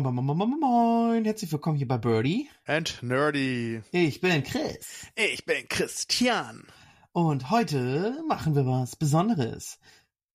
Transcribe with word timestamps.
Moin, 0.00 0.14
moin, 0.14 0.24
moin, 0.24 0.38
moin, 0.38 0.60
moin, 0.60 1.24
herzlich 1.26 1.52
willkommen 1.52 1.76
hier 1.76 1.86
bei 1.86 1.98
Birdie. 1.98 2.48
And 2.64 3.02
Nerdy. 3.02 3.82
Ich 3.92 4.22
bin 4.22 4.42
Chris. 4.42 5.06
Ich 5.14 5.44
bin 5.44 5.68
Christian. 5.68 6.64
Und 7.12 7.50
heute 7.50 8.24
machen 8.26 8.54
wir 8.54 8.64
was 8.64 8.96
Besonderes. 8.96 9.78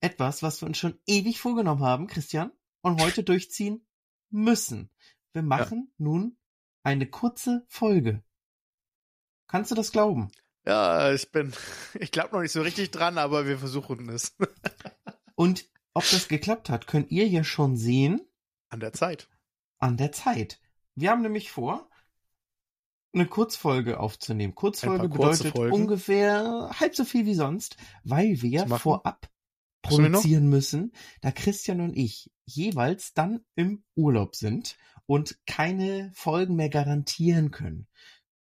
Etwas, 0.01 0.43
was 0.43 0.61
wir 0.61 0.67
uns 0.67 0.77
schon 0.77 0.99
ewig 1.07 1.39
vorgenommen 1.39 1.81
haben, 1.81 2.05
Christian, 2.05 2.51
und 2.81 3.01
heute 3.01 3.23
durchziehen 3.23 3.83
müssen. 4.29 4.91
Wir 5.33 5.41
machen 5.41 5.87
ja. 5.87 5.93
nun 5.97 6.37
eine 6.83 7.07
kurze 7.07 7.65
Folge. 7.67 8.23
Kannst 9.47 9.71
du 9.71 9.75
das 9.75 9.91
glauben? 9.91 10.29
Ja, 10.63 11.11
ich 11.11 11.31
bin, 11.31 11.53
ich 11.99 12.11
glaube 12.11 12.35
noch 12.35 12.43
nicht 12.43 12.51
so 12.51 12.61
richtig 12.61 12.91
dran, 12.91 13.17
aber 13.17 13.47
wir 13.47 13.57
versuchen 13.57 14.09
es. 14.09 14.35
und 15.35 15.65
ob 15.95 16.07
das 16.11 16.27
geklappt 16.27 16.69
hat, 16.69 16.85
könnt 16.85 17.09
ihr 17.09 17.27
ja 17.27 17.43
schon 17.43 17.75
sehen 17.77 18.21
an 18.69 18.79
der 18.79 18.93
Zeit. 18.93 19.27
An 19.85 19.97
der 19.97 20.11
Zeit. 20.11 20.59
Wir 20.95 21.11
haben 21.11 21.21
nämlich 21.21 21.51
vor, 21.51 21.87
eine 23.13 23.27
Kurzfolge 23.27 23.99
aufzunehmen. 23.99 24.55
Kurzfolge 24.55 25.09
bedeutet 25.09 25.55
ungefähr 25.55 26.71
halb 26.79 26.95
so 26.95 27.05
viel 27.05 27.27
wie 27.27 27.35
sonst, 27.35 27.77
weil 28.03 28.41
wir 28.41 28.67
vorab 28.67 29.29
produzieren 29.83 30.49
müssen, 30.49 30.91
da 31.21 31.31
Christian 31.31 31.81
und 31.81 31.95
ich 31.95 32.31
jeweils 32.45 33.13
dann 33.13 33.45
im 33.53 33.83
Urlaub 33.93 34.35
sind 34.35 34.75
und 35.05 35.37
keine 35.45 36.11
Folgen 36.15 36.55
mehr 36.55 36.69
garantieren 36.69 37.51
können. 37.51 37.87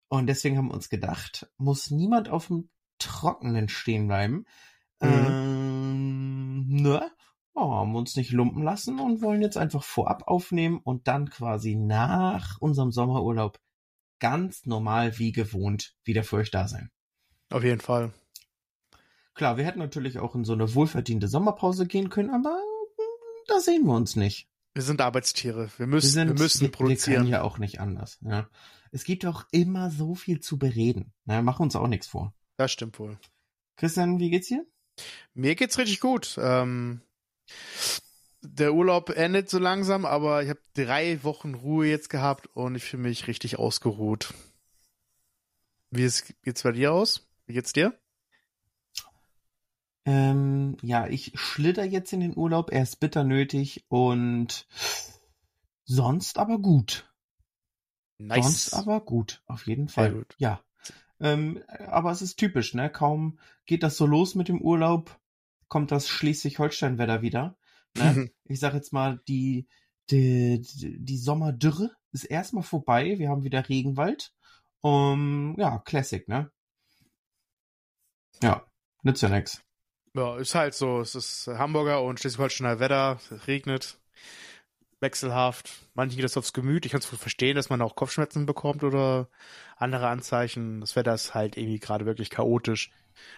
Und 0.06 0.28
deswegen 0.28 0.56
haben 0.56 0.68
wir 0.68 0.74
uns 0.74 0.88
gedacht, 0.88 1.50
muss 1.56 1.90
niemand 1.90 2.28
auf 2.28 2.46
dem 2.46 2.70
Trockenen 3.00 3.68
stehen 3.68 4.06
bleiben. 4.06 4.44
Mhm. 5.00 5.26
Ähm, 5.26 6.66
ne? 6.68 7.10
Oh, 7.54 7.72
haben 7.72 7.94
uns 7.94 8.16
nicht 8.16 8.32
lumpen 8.32 8.62
lassen 8.62 8.98
und 9.00 9.22
wollen 9.22 9.42
jetzt 9.42 9.56
einfach 9.56 9.82
vorab 9.82 10.26
aufnehmen 10.26 10.80
und 10.82 11.08
dann 11.08 11.30
quasi 11.30 11.74
nach 11.74 12.60
unserem 12.60 12.92
Sommerurlaub 12.92 13.58
ganz 14.20 14.66
normal 14.66 15.18
wie 15.18 15.32
gewohnt 15.32 15.94
wieder 16.04 16.24
für 16.24 16.36
euch 16.36 16.50
da 16.50 16.68
sein. 16.68 16.90
Auf 17.50 17.62
jeden 17.62 17.80
Fall. 17.80 18.12
Klar, 19.34 19.56
wir 19.56 19.64
hätten 19.64 19.80
natürlich 19.80 20.18
auch 20.18 20.34
in 20.34 20.44
so 20.44 20.52
eine 20.52 20.74
wohlverdiente 20.74 21.28
Sommerpause 21.28 21.86
gehen 21.86 22.08
können, 22.08 22.30
aber 22.30 22.50
hm, 22.50 23.44
da 23.48 23.60
sehen 23.60 23.84
wir 23.84 23.94
uns 23.94 24.16
nicht. 24.16 24.48
Wir 24.74 24.82
sind 24.82 25.00
Arbeitstiere. 25.00 25.70
Wir 25.76 25.86
müssen, 25.86 26.06
wir, 26.06 26.10
sind, 26.10 26.28
wir 26.28 26.42
müssen 26.42 26.70
produzieren. 26.72 27.12
Wir 27.12 27.18
können 27.18 27.30
ja 27.30 27.42
auch 27.42 27.58
nicht 27.58 27.80
anders. 27.80 28.18
Ja. 28.22 28.48
Es 28.90 29.04
gibt 29.04 29.24
auch 29.26 29.44
immer 29.50 29.90
so 29.90 30.14
viel 30.14 30.40
zu 30.40 30.58
bereden. 30.58 31.12
Na, 31.24 31.42
mach 31.42 31.60
uns 31.60 31.76
auch 31.76 31.86
nichts 31.86 32.06
vor. 32.06 32.34
Das 32.56 32.72
stimmt 32.72 32.98
wohl. 32.98 33.18
Christian, 33.76 34.18
wie 34.18 34.30
geht's 34.30 34.48
dir? 34.48 34.64
Mir 35.34 35.54
geht's 35.54 35.78
richtig 35.78 36.00
gut. 36.00 36.38
Ähm, 36.40 37.02
der 38.42 38.74
Urlaub 38.74 39.10
endet 39.10 39.48
so 39.48 39.58
langsam, 39.58 40.04
aber 40.04 40.42
ich 40.42 40.50
habe 40.50 40.60
drei 40.74 41.22
Wochen 41.24 41.54
Ruhe 41.54 41.86
jetzt 41.86 42.10
gehabt 42.10 42.46
und 42.54 42.74
ich 42.74 42.84
fühle 42.84 43.04
mich 43.04 43.26
richtig 43.26 43.58
ausgeruht. 43.58 44.34
Wie 45.90 46.04
ist, 46.04 46.34
geht's 46.42 46.62
bei 46.62 46.72
dir 46.72 46.92
aus? 46.92 47.26
Wie 47.46 47.54
geht's 47.54 47.72
dir? 47.72 47.98
Ähm, 50.06 50.76
ja, 50.82 51.06
ich 51.06 51.32
schlitter 51.34 51.84
jetzt 51.84 52.12
in 52.12 52.20
den 52.20 52.36
Urlaub, 52.36 52.70
er 52.70 52.82
ist 52.82 53.00
bitter 53.00 53.24
nötig 53.24 53.86
und 53.88 54.66
sonst 55.84 56.38
aber 56.38 56.58
gut. 56.58 57.10
Nice. 58.18 58.44
Sonst 58.44 58.74
aber 58.74 59.00
gut, 59.00 59.42
auf 59.46 59.66
jeden 59.66 59.88
Fall. 59.88 60.12
Gut. 60.12 60.34
Ja. 60.38 60.62
Ähm, 61.20 61.62
aber 61.86 62.10
es 62.10 62.20
ist 62.20 62.36
typisch, 62.36 62.74
ne? 62.74 62.90
Kaum 62.90 63.38
geht 63.64 63.82
das 63.82 63.96
so 63.96 64.04
los 64.04 64.34
mit 64.34 64.48
dem 64.48 64.60
Urlaub, 64.60 65.18
kommt 65.68 65.90
das 65.90 66.08
Schleswig-Holstein-Wetter 66.08 67.22
wieder. 67.22 67.56
Ne? 67.96 68.12
Mhm. 68.12 68.30
Ich 68.44 68.60
sag 68.60 68.74
jetzt 68.74 68.92
mal, 68.92 69.20
die, 69.28 69.66
die, 70.10 70.60
die 70.60 71.18
Sommerdürre 71.18 71.90
ist 72.12 72.24
erstmal 72.24 72.64
vorbei. 72.64 73.18
Wir 73.18 73.28
haben 73.28 73.44
wieder 73.44 73.68
Regenwald. 73.68 74.32
Um, 74.80 75.56
ja, 75.58 75.78
Classic, 75.78 76.28
ne? 76.28 76.50
Ja, 78.42 78.66
nützt 79.02 79.22
ja 79.22 79.28
nix. 79.28 79.62
Ja, 80.14 80.36
ist 80.38 80.54
halt 80.54 80.74
so. 80.74 81.00
Es 81.00 81.14
ist 81.14 81.48
Hamburger 81.48 82.02
und 82.02 82.20
Schleswig-Holsteiner 82.20 82.80
Wetter. 82.80 83.18
Es 83.30 83.46
regnet. 83.46 83.98
Wechselhaft. 85.00 85.70
Manchen 85.94 86.16
geht 86.16 86.24
das 86.24 86.36
aufs 86.36 86.52
Gemüt. 86.52 86.86
Ich 86.86 86.92
kann 86.92 87.00
es 87.00 87.06
verstehen, 87.06 87.56
dass 87.56 87.68
man 87.68 87.82
auch 87.82 87.96
Kopfschmerzen 87.96 88.46
bekommt 88.46 88.84
oder 88.84 89.28
andere 89.76 90.08
Anzeichen. 90.08 90.80
Das 90.80 90.96
Wetter 90.96 91.14
ist 91.14 91.34
halt 91.34 91.56
irgendwie 91.56 91.78
gerade 91.78 92.06
wirklich 92.06 92.30
chaotisch. 92.30 92.90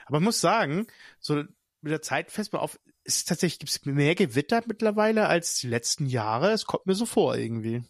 Aber 0.07 0.19
ich 0.19 0.25
muss 0.25 0.41
sagen, 0.41 0.87
so 1.19 1.45
mit 1.81 1.93
der 1.93 2.03
Zeit 2.03 2.31
fest 2.31 2.53
mal 2.53 2.59
auf, 2.61 2.79
ist 3.05 3.29
tatsächlich, 3.29 3.61
gibt 3.61 3.71
es 3.71 3.85
mehr 3.85 4.15
Gewitter 4.15 4.63
mittlerweile 4.67 5.27
als 5.29 5.59
die 5.59 5.69
letzten 5.69 6.07
Jahre? 6.07 6.51
Es 6.51 6.67
kommt 6.67 6.87
mir 6.87 6.95
so 6.95 7.07
vor 7.07 7.37
irgendwie. 7.37 7.85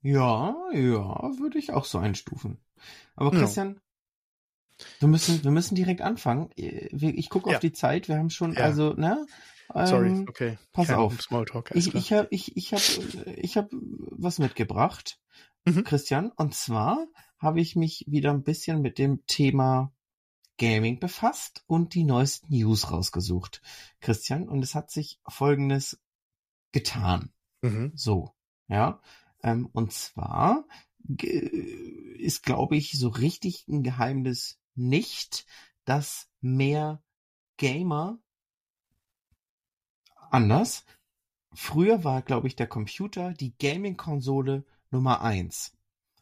Ja, 0.00 0.54
ja, 0.72 1.30
würde 1.38 1.58
ich 1.58 1.72
auch 1.72 1.84
so 1.84 1.98
einstufen. 1.98 2.58
Aber 3.16 3.30
Christian, 3.30 3.80
ja. 4.78 4.86
wir 5.00 5.08
müssen, 5.08 5.42
wir 5.42 5.50
müssen 5.50 5.74
direkt 5.74 6.02
anfangen. 6.02 6.50
Ich 6.54 7.30
gucke 7.30 7.50
ja. 7.50 7.56
auf 7.56 7.60
die 7.60 7.72
Zeit, 7.72 8.08
wir 8.08 8.16
haben 8.16 8.30
schon, 8.30 8.52
ja. 8.52 8.60
also, 8.60 8.92
ne? 8.92 9.26
Ähm, 9.74 9.86
Sorry, 9.86 10.24
okay. 10.28 10.58
Pass 10.72 10.86
Kein 10.86 10.96
auf. 10.96 11.20
Smalltalk, 11.20 11.72
ich 11.74 11.94
ich 11.94 12.12
habe 12.12 12.28
ich, 12.30 12.56
ich 12.56 12.72
hab, 12.72 12.80
ich 13.36 13.56
hab 13.56 13.68
was 13.70 14.38
mitgebracht, 14.38 15.18
mhm. 15.64 15.84
Christian. 15.84 16.30
Und 16.36 16.54
zwar 16.54 17.06
habe 17.38 17.60
ich 17.60 17.76
mich 17.76 18.04
wieder 18.08 18.30
ein 18.30 18.42
bisschen 18.42 18.80
mit 18.80 18.98
dem 18.98 19.24
Thema 19.26 19.92
Gaming 20.58 21.00
befasst 21.00 21.64
und 21.66 21.94
die 21.94 22.04
neuesten 22.04 22.52
News 22.52 22.90
rausgesucht, 22.90 23.62
Christian. 24.00 24.48
Und 24.48 24.62
es 24.62 24.74
hat 24.74 24.90
sich 24.90 25.20
Folgendes 25.26 26.00
getan. 26.72 27.32
Mhm. 27.62 27.92
So, 27.94 28.34
ja. 28.68 29.00
Ähm, 29.42 29.66
und 29.72 29.92
zwar 29.92 30.66
ist, 30.98 32.42
glaube 32.42 32.76
ich, 32.76 32.98
so 32.98 33.08
richtig 33.08 33.66
ein 33.68 33.82
Geheimnis 33.82 34.60
nicht, 34.74 35.46
dass 35.84 36.28
mehr 36.40 37.02
Gamer 37.56 38.18
anders. 40.30 40.84
Früher 41.54 42.04
war, 42.04 42.22
glaube 42.22 42.46
ich, 42.46 42.56
der 42.56 42.66
Computer 42.66 43.32
die 43.32 43.56
Gaming-Konsole 43.56 44.64
Nummer 44.90 45.22
eins. 45.22 45.72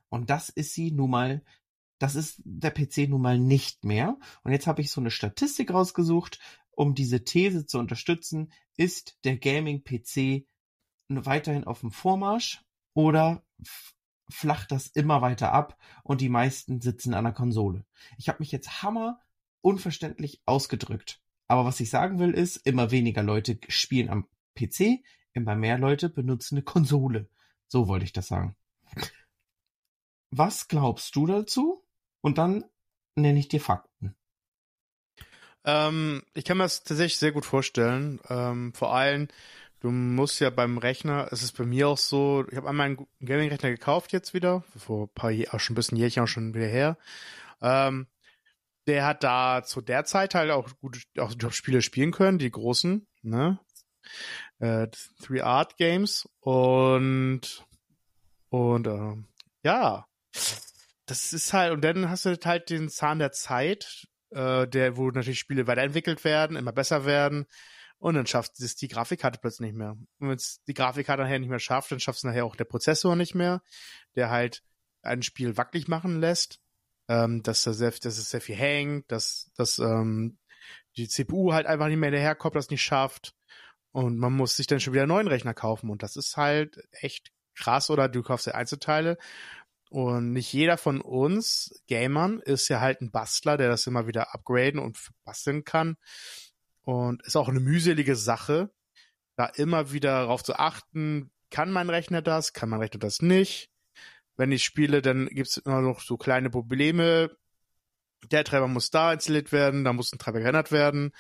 Und 0.09 0.31
das 0.31 0.49
ist 0.49 0.75
sie 0.75 0.93
nun 0.93 1.11
mal 1.11 1.45
das 1.99 2.15
ist 2.15 2.41
der 2.45 2.71
PC 2.71 3.09
nun 3.09 3.23
mal 3.23 3.39
nicht 3.39 3.85
mehr. 3.85 4.19
Und 4.43 4.53
jetzt 4.53 4.67
habe 4.67 4.83
ich 4.83 4.91
so 4.91 5.01
eine 5.01 5.11
Statistik 5.11 5.73
rausgesucht, 5.73 6.39
um 6.71 6.95
diese 6.95 7.25
These 7.25 7.67
zu 7.67 7.79
unterstützen. 7.79 8.53
Ist 8.77 9.19
der 9.25 9.39
Gaming-PC 9.39 10.47
weiterhin 11.09 11.65
auf 11.65 11.81
dem 11.81 11.91
Vormarsch 11.91 12.63
oder 12.95 13.43
flacht 14.29 14.73
das 14.73 14.89
immer 14.89 15.23
weiter 15.23 15.53
ab 15.53 15.79
und 16.03 16.21
die 16.21 16.29
meisten 16.29 16.81
sitzen 16.81 17.15
an 17.15 17.25
der 17.25 17.33
Konsole? 17.33 17.85
Ich 18.19 18.29
habe 18.29 18.41
mich 18.41 18.53
jetzt 18.53 18.83
hammer 18.83 19.21
unverständlich 19.63 20.43
ausgedrückt. 20.45 21.21
Aber 21.49 21.65
was 21.65 21.81
ich 21.81 21.91
sagen 21.91 22.19
will 22.19 22.33
ist, 22.33 22.57
immer 22.57 22.91
weniger 22.91 23.23
Leute 23.23 23.59
spielen 23.69 24.11
am 24.11 24.29
PC, 24.55 25.03
immer 25.33 25.55
mehr 25.55 25.79
Leute 25.79 26.09
benutzen 26.09 26.57
eine 26.57 26.65
Konsole. 26.65 27.29
So 27.69 27.89
wollte 27.89 28.05
ich 28.05 28.13
das 28.13 28.27
sagen. 28.27 28.57
Was 30.31 30.69
glaubst 30.69 31.15
du 31.17 31.27
dazu? 31.27 31.86
Und 32.27 32.39
dann 32.39 32.65
nenne 33.15 33.39
ich 33.39 33.47
dir 33.47 33.61
Fakten. 33.61 34.17
Ähm, 35.65 36.25
ich 36.35 36.45
kann 36.45 36.57
mir 36.57 36.65
das 36.65 36.83
tatsächlich 36.83 37.19
sehr 37.19 37.31
gut 37.31 37.47
vorstellen. 37.47 38.21
Ähm, 38.29 38.73
vor 38.75 38.93
allem, 38.93 39.29
du 39.79 39.93
musst 39.93 40.41
ja 40.41 40.51
beim 40.51 40.77
Rechner, 40.77 41.29
es 41.31 41.45
ist 41.45 41.57
bei 41.57 41.65
mir 41.65 41.89
auch 41.89 41.99
so, 41.99 42.45
ich 42.51 42.57
habe 42.57 42.69
einmal 42.69 42.87
einen 42.87 43.07
Gaming-Rechner 43.21 43.71
gekauft 43.71 44.13
jetzt 44.13 44.35
wieder, 44.35 44.65
vor 44.77 45.05
ein 45.05 45.15
paar 45.15 45.31
Jahren, 45.31 45.61
schon 45.61 45.75
ein 45.75 45.77
bisschen 45.77 45.99
Jährchen 45.99 46.25
auch 46.25 46.27
schon 46.27 46.53
wieder 46.53 46.67
her. 46.67 46.99
Ähm, 47.63 48.09
der 48.89 49.07
hat 49.07 49.23
da 49.23 49.63
zu 49.65 49.81
der 49.81 50.05
Zeit 50.05 50.35
halt 50.35 50.51
auch 50.51 50.69
gute 50.81 50.99
auch 51.19 51.33
Spiele 51.53 51.81
spielen 51.81 52.11
können, 52.11 52.41
die 52.41 52.51
großen, 52.51 53.07
ne? 53.23 53.61
Äh, 54.59 54.89
Three 55.23 55.43
Art 55.43 55.77
Games 55.77 56.29
und 56.41 57.65
und 58.49 58.87
äh, 58.89 59.15
ja, 59.63 60.09
das 61.07 61.33
ist 61.33 61.53
halt, 61.53 61.73
und 61.73 61.83
dann 61.83 62.11
hast 62.11 62.27
du 62.27 62.37
halt 62.45 62.71
den 62.71 62.89
Zahn 62.89 63.19
der 63.19 63.33
Zeit, 63.33 64.07
äh, 64.31 64.67
der, 64.67 64.97
wo 64.97 65.11
natürlich 65.11 65.39
Spiele 65.39 65.67
weiterentwickelt 65.67 66.25
werden, 66.25 66.57
immer 66.57 66.73
besser 66.73 67.05
werden. 67.05 67.47
Und 67.99 68.15
dann 68.15 68.27
schafft 68.27 68.61
es 68.61 68.77
die 68.77 68.89
Grafikkarte 68.89 69.39
plötzlich 69.41 69.69
nicht 69.69 69.79
mehr. 69.79 69.93
Und 69.93 70.29
wenn 70.29 70.37
es 70.37 70.63
die 70.69 70.75
Grafikkarte 70.75 71.23
nachher 71.23 71.39
nicht 71.39 71.49
mehr 71.49 71.59
schafft, 71.59 71.91
dann 71.93 72.01
schafft 72.01 72.19
es 72.19 72.25
nachher 72.25 72.45
auch 72.45 72.57
der 72.57 72.65
Prozessor 72.65 73.17
nicht 73.17 73.35
mehr, 73.35 73.63
der 74.17 74.31
halt 74.31 74.63
ein 75.03 75.23
Spiel 75.23 75.57
wackelig 75.57 75.89
machen 75.89 76.21
lässt, 76.21 76.61
ähm, 77.09 77.43
dass, 77.43 77.63
da 77.63 77.73
sehr, 77.73 77.93
dass 77.93 78.19
es 78.19 78.31
sehr 78.31 78.41
viel 78.41 78.57
hängt, 78.57 79.11
dass, 79.11 79.51
dass 79.57 79.79
ähm, 79.79 80.39
die 80.97 81.09
CPU 81.09 81.53
halt 81.53 81.67
einfach 81.67 81.87
nicht 81.87 81.99
mehr 81.99 82.11
hinterherkommt, 82.11 82.57
das 82.57 82.71
nicht 82.71 82.83
schafft. 82.83 83.33
Und 83.93 84.19
man 84.19 84.35
muss 84.35 84.57
sich 84.57 84.67
dann 84.67 84.81
schon 84.81 84.93
wieder 84.93 85.05
einen 85.05 85.11
neuen 85.11 85.29
Rechner 85.29 85.55
kaufen. 85.55 85.89
Und 85.89 86.03
das 86.03 86.17
ist 86.17 86.37
halt 86.37 86.79
echt 86.91 87.31
krass. 87.55 87.89
Oder 87.89 88.09
du 88.09 88.23
kaufst 88.23 88.47
ja 88.47 88.55
Einzelteile 88.55 89.17
und 89.91 90.33
nicht 90.33 90.53
jeder 90.53 90.77
von 90.79 91.01
uns 91.01 91.83
Gamern 91.87 92.41
ist 92.41 92.69
ja 92.69 92.81
halt 92.81 93.01
ein 93.01 93.11
Bastler, 93.11 93.57
der 93.57 93.69
das 93.69 93.87
immer 93.87 94.07
wieder 94.07 94.35
upgraden 94.35 94.81
und 94.81 94.99
basteln 95.25 95.65
kann. 95.65 95.97
Und 96.83 97.25
ist 97.25 97.37
auch 97.37 97.49
eine 97.49 97.61
mühselige 97.61 98.17
Sache, 98.17 98.71
da 99.37 99.47
immer 99.47 99.93
wieder 99.93 100.21
darauf 100.21 100.43
zu 100.43 100.59
achten, 100.59 101.31
kann 101.51 101.71
mein 101.71 101.91
Rechner 101.91 102.23
das, 102.23 102.53
kann 102.53 102.69
mein 102.69 102.81
Rechner 102.81 103.01
das 103.01 103.23
nicht. 103.23 103.71
Wenn 104.37 104.53
ich 104.53 104.65
spiele, 104.65 105.03
dann 105.03 105.27
gibt 105.29 105.49
es 105.49 105.57
immer 105.59 105.81
noch 105.81 106.01
so 106.01 106.17
kleine 106.17 106.51
Probleme. 106.51 107.37
Der 108.31 108.45
Treiber 108.45 108.69
muss 108.69 108.91
da 108.91 109.13
installiert 109.13 109.53
werden, 109.53 109.85
da 109.85 109.93
muss 109.93 110.13
ein 110.13 110.19
Treiber 110.19 110.41
geändert 110.41 110.73
werden, 110.73 111.13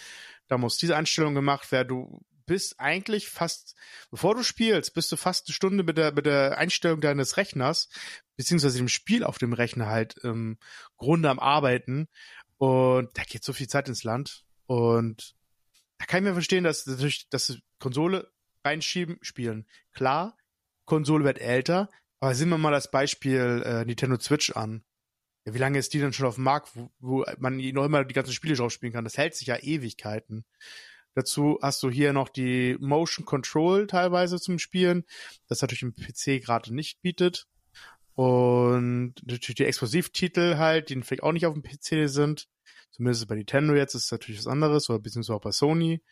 da 0.48 0.58
muss 0.58 0.76
diese 0.76 0.96
Einstellung 0.96 1.34
gemacht 1.34 1.70
werden. 1.72 1.88
Du 1.88 2.20
bist 2.46 2.80
eigentlich 2.80 3.28
fast, 3.28 3.76
bevor 4.10 4.34
du 4.34 4.42
spielst, 4.42 4.94
bist 4.94 5.10
du 5.12 5.16
fast 5.16 5.48
eine 5.48 5.54
Stunde 5.54 5.84
mit 5.84 5.98
der, 5.98 6.12
mit 6.12 6.26
der 6.26 6.58
Einstellung 6.58 7.00
deines 7.00 7.36
Rechners, 7.36 7.88
beziehungsweise 8.36 8.78
dem 8.78 8.88
Spiel 8.88 9.24
auf 9.24 9.38
dem 9.38 9.52
Rechner 9.52 9.86
halt 9.86 10.16
im 10.18 10.58
Grunde 10.96 11.28
am 11.30 11.38
Arbeiten. 11.38 12.08
Und 12.58 13.16
da 13.18 13.22
geht 13.24 13.44
so 13.44 13.52
viel 13.52 13.68
Zeit 13.68 13.88
ins 13.88 14.04
Land. 14.04 14.44
Und 14.66 15.34
da 15.98 16.06
kann 16.06 16.22
ich 16.22 16.28
mir 16.28 16.34
verstehen, 16.34 16.64
dass 16.64 16.86
natürlich, 16.86 17.28
dass 17.28 17.58
Konsole 17.78 18.30
reinschieben, 18.64 19.18
spielen. 19.22 19.66
Klar, 19.92 20.36
Konsole 20.84 21.24
wird 21.24 21.38
älter, 21.38 21.90
aber 22.20 22.34
sehen 22.34 22.48
wir 22.48 22.58
mal 22.58 22.70
das 22.70 22.90
Beispiel 22.90 23.62
äh, 23.64 23.84
Nintendo 23.84 24.18
Switch 24.18 24.50
an. 24.52 24.84
Ja, 25.44 25.54
wie 25.54 25.58
lange 25.58 25.78
ist 25.78 25.94
die 25.94 26.00
denn 26.00 26.12
schon 26.12 26.26
auf 26.26 26.34
dem 26.34 26.44
Markt, 26.44 26.74
wo, 26.74 26.90
wo 26.98 27.24
man 27.38 27.56
noch 27.56 27.84
immer 27.84 28.04
die 28.04 28.14
ganzen 28.14 28.32
Spiele 28.32 28.56
drauf 28.56 28.72
spielen 28.72 28.92
kann? 28.92 29.04
Das 29.04 29.16
hält 29.16 29.34
sich 29.34 29.46
ja 29.46 29.56
Ewigkeiten. 29.56 30.44
Dazu 31.16 31.58
hast 31.62 31.82
du 31.82 31.88
hier 31.88 32.12
noch 32.12 32.28
die 32.28 32.76
Motion 32.78 33.24
Control 33.24 33.86
teilweise 33.86 34.38
zum 34.38 34.58
Spielen, 34.58 35.06
das 35.48 35.62
natürlich 35.62 35.82
im 35.82 35.94
PC 35.94 36.44
gerade 36.44 36.74
nicht 36.74 37.00
bietet. 37.00 37.46
Und 38.12 39.14
natürlich 39.24 39.56
die 39.56 39.64
Exklusivtitel 39.64 40.56
halt, 40.58 40.90
die 40.90 41.00
vielleicht 41.00 41.22
auch 41.22 41.32
nicht 41.32 41.46
auf 41.46 41.54
dem 41.54 41.62
PC 41.62 42.10
sind. 42.10 42.48
Zumindest 42.90 43.26
bei 43.28 43.34
Nintendo 43.34 43.74
jetzt 43.74 43.94
ist 43.94 44.04
es 44.04 44.12
natürlich 44.12 44.40
was 44.40 44.46
anderes, 44.46 44.90
oder 44.90 44.98
beziehungsweise 44.98 45.36
auch 45.36 45.40
bei 45.40 45.52
Sony. 45.52 46.02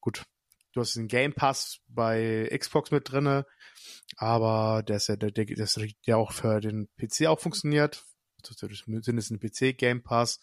Gut, 0.00 0.24
du 0.72 0.80
hast 0.80 0.96
den 0.96 1.06
Game 1.06 1.34
Pass 1.34 1.78
bei 1.86 2.50
Xbox 2.52 2.90
mit 2.90 3.12
drinne, 3.12 3.46
aber 4.16 4.82
der 4.82 4.96
ist 4.96 5.08
ja, 5.08 5.14
der, 5.14 5.30
der, 5.30 5.46
der 5.46 6.18
auch 6.18 6.32
für 6.32 6.60
den 6.60 6.88
PC 6.96 7.26
auch 7.26 7.38
funktioniert, 7.38 8.04
zumindest 8.42 9.30
ein 9.30 9.40
PC 9.40 9.76
Game 9.76 10.02
Pass. 10.02 10.40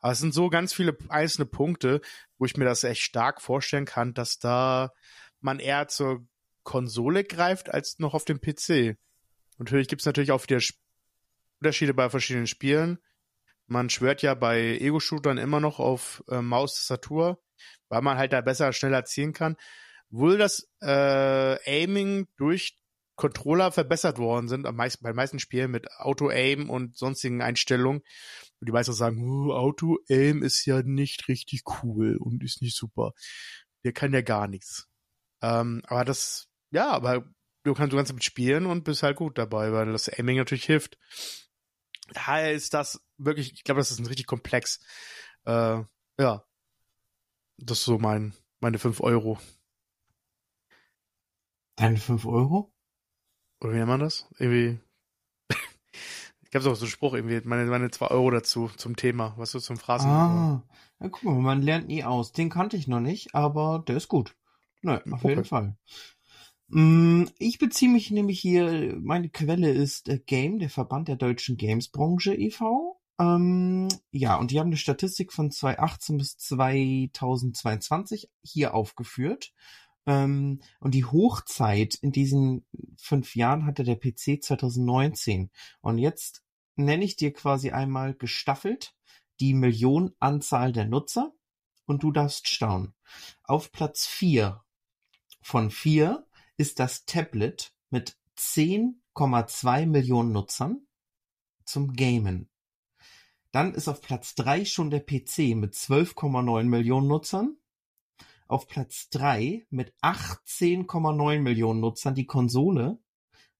Aber 0.00 0.12
es 0.12 0.18
sind 0.18 0.34
so 0.34 0.48
ganz 0.48 0.72
viele 0.72 0.96
einzelne 1.08 1.46
Punkte, 1.46 2.00
wo 2.38 2.44
ich 2.44 2.56
mir 2.56 2.64
das 2.64 2.84
echt 2.84 3.02
stark 3.02 3.40
vorstellen 3.42 3.84
kann, 3.84 4.14
dass 4.14 4.38
da 4.38 4.92
man 5.40 5.58
eher 5.58 5.88
zur 5.88 6.26
Konsole 6.62 7.24
greift 7.24 7.72
als 7.72 7.98
noch 7.98 8.14
auf 8.14 8.24
dem 8.24 8.40
PC. 8.40 8.96
Natürlich 9.58 9.88
gibt 9.88 10.02
es 10.02 10.06
natürlich 10.06 10.32
auch 10.32 10.42
wieder 10.42 10.60
Unterschiede 11.60 11.94
bei 11.94 12.08
verschiedenen 12.08 12.46
Spielen. 12.46 12.98
Man 13.66 13.90
schwört 13.90 14.22
ja 14.22 14.34
bei 14.34 14.78
Ego-Shootern 14.80 15.38
immer 15.38 15.60
noch 15.60 15.78
auf 15.78 16.24
äh, 16.28 16.40
Maus-Tastatur, 16.40 17.40
weil 17.88 18.02
man 18.02 18.18
halt 18.18 18.32
da 18.32 18.40
besser, 18.40 18.72
schneller 18.72 19.04
zielen 19.04 19.32
kann. 19.32 19.56
Wohl 20.08 20.38
das 20.38 20.68
äh, 20.80 21.58
Aiming 21.66 22.26
durch 22.36 22.78
Controller 23.20 23.70
verbessert 23.70 24.16
worden 24.16 24.48
sind, 24.48 24.64
am 24.66 24.76
meisten, 24.76 25.04
bei 25.04 25.10
den 25.10 25.16
meisten 25.16 25.38
Spielen 25.38 25.70
mit 25.70 25.92
Auto-Aim 25.98 26.70
und 26.70 26.96
sonstigen 26.96 27.42
Einstellungen. 27.42 28.00
Und 28.00 28.68
die 28.68 28.72
meisten 28.72 28.94
sagen, 28.94 29.22
oh, 29.22 29.52
Auto-Aim 29.52 30.42
ist 30.42 30.64
ja 30.64 30.82
nicht 30.82 31.28
richtig 31.28 31.64
cool 31.82 32.16
und 32.16 32.42
ist 32.42 32.62
nicht 32.62 32.74
super. 32.74 33.12
Der 33.84 33.92
kann 33.92 34.14
ja 34.14 34.22
gar 34.22 34.48
nichts. 34.48 34.88
Ähm, 35.42 35.82
aber 35.86 36.06
das, 36.06 36.48
ja, 36.70 36.88
aber 36.88 37.26
du 37.62 37.74
kannst 37.74 37.92
du 37.92 37.96
kannst 37.98 38.10
damit 38.10 38.24
spielen 38.24 38.64
und 38.64 38.84
bist 38.84 39.02
halt 39.02 39.18
gut 39.18 39.36
dabei, 39.36 39.70
weil 39.70 39.92
das 39.92 40.08
Aiming 40.08 40.38
natürlich 40.38 40.64
hilft. 40.64 40.96
Daher 42.14 42.52
ist 42.54 42.72
das 42.72 43.04
wirklich, 43.18 43.52
ich 43.52 43.64
glaube, 43.64 43.80
das 43.80 43.90
ist 43.90 43.98
ein 43.98 44.06
richtig 44.06 44.26
komplex. 44.26 44.80
Äh, 45.44 45.82
ja. 46.18 46.44
Das 47.58 47.80
ist 47.80 47.84
so 47.84 47.98
mein, 47.98 48.32
meine 48.60 48.78
5 48.78 49.02
Euro. 49.02 49.38
Deine 51.76 51.98
5 51.98 52.24
Euro? 52.24 52.72
Oder 53.60 53.72
wie 53.72 53.76
nennt 53.76 53.88
man 53.88 54.00
das? 54.00 54.26
Irgendwie. 54.38 54.78
ich 55.50 56.54
habe 56.54 56.70
auch 56.70 56.74
so 56.74 56.84
einen 56.84 56.90
Spruch, 56.90 57.14
irgendwie, 57.14 57.40
meine, 57.44 57.64
meine 57.66 57.90
zwei 57.90 58.08
Euro 58.08 58.30
dazu 58.30 58.70
zum 58.76 58.96
Thema, 58.96 59.34
was 59.36 59.52
du 59.52 59.60
zum 59.60 59.76
Phrasen. 59.76 60.10
Ah, 60.10 60.62
ja, 61.00 61.08
guck 61.08 61.22
mal, 61.24 61.34
man 61.34 61.62
lernt 61.62 61.88
nie 61.88 62.04
aus. 62.04 62.32
Den 62.32 62.50
kannte 62.50 62.76
ich 62.76 62.88
noch 62.88 63.00
nicht, 63.00 63.34
aber 63.34 63.84
der 63.86 63.96
ist 63.96 64.08
gut. 64.08 64.34
Nein, 64.82 65.00
auf 65.12 65.24
okay. 65.24 65.28
jeden 65.30 65.44
Fall. 65.44 65.76
Mm, 66.68 67.24
ich 67.38 67.58
beziehe 67.58 67.90
mich 67.90 68.10
nämlich 68.10 68.40
hier, 68.40 68.96
meine 69.00 69.28
Quelle 69.28 69.70
ist 69.70 70.08
äh, 70.08 70.18
Game, 70.18 70.58
der 70.58 70.70
Verband 70.70 71.08
der 71.08 71.16
deutschen 71.16 71.56
Gamesbranche 71.56 72.34
e.V. 72.34 73.00
Ähm, 73.20 73.88
ja, 74.12 74.36
und 74.36 74.50
die 74.50 74.60
haben 74.60 74.68
eine 74.68 74.78
Statistik 74.78 75.32
von 75.32 75.50
2018 75.50 76.16
bis 76.16 76.38
2022 76.38 78.30
hier 78.42 78.72
aufgeführt. 78.72 79.52
Ähm, 80.06 80.60
und 80.80 80.94
die 80.94 81.04
Hochzeit 81.04 81.94
in 81.94 82.12
diesen 82.12 82.64
fünf 82.96 83.36
Jahren 83.36 83.66
hatte 83.66 83.84
der 83.84 83.96
PC 83.96 84.42
2019. 84.42 85.50
Und 85.80 85.98
jetzt 85.98 86.42
nenne 86.76 87.04
ich 87.04 87.16
dir 87.16 87.32
quasi 87.32 87.70
einmal 87.70 88.14
gestaffelt 88.14 88.94
die 89.40 89.54
Millionenanzahl 89.54 90.72
der 90.72 90.86
Nutzer 90.86 91.32
und 91.86 92.02
du 92.02 92.12
darfst 92.12 92.48
staunen. 92.48 92.94
Auf 93.42 93.72
Platz 93.72 94.06
vier 94.06 94.62
von 95.40 95.70
vier 95.70 96.26
ist 96.56 96.78
das 96.78 97.06
Tablet 97.06 97.74
mit 97.88 98.16
10,2 98.36 99.86
Millionen 99.86 100.32
Nutzern 100.32 100.86
zum 101.64 101.94
Gamen. 101.94 102.50
Dann 103.52 103.74
ist 103.74 103.88
auf 103.88 104.00
Platz 104.00 104.34
drei 104.34 104.64
schon 104.64 104.90
der 104.90 105.00
PC 105.00 105.56
mit 105.56 105.74
12,9 105.74 106.64
Millionen 106.64 107.08
Nutzern 107.08 107.56
auf 108.50 108.66
Platz 108.66 109.08
3 109.10 109.66
mit 109.70 109.94
18,9 110.02 111.38
Millionen 111.40 111.80
Nutzern 111.80 112.14
die 112.14 112.26
Konsole. 112.26 112.98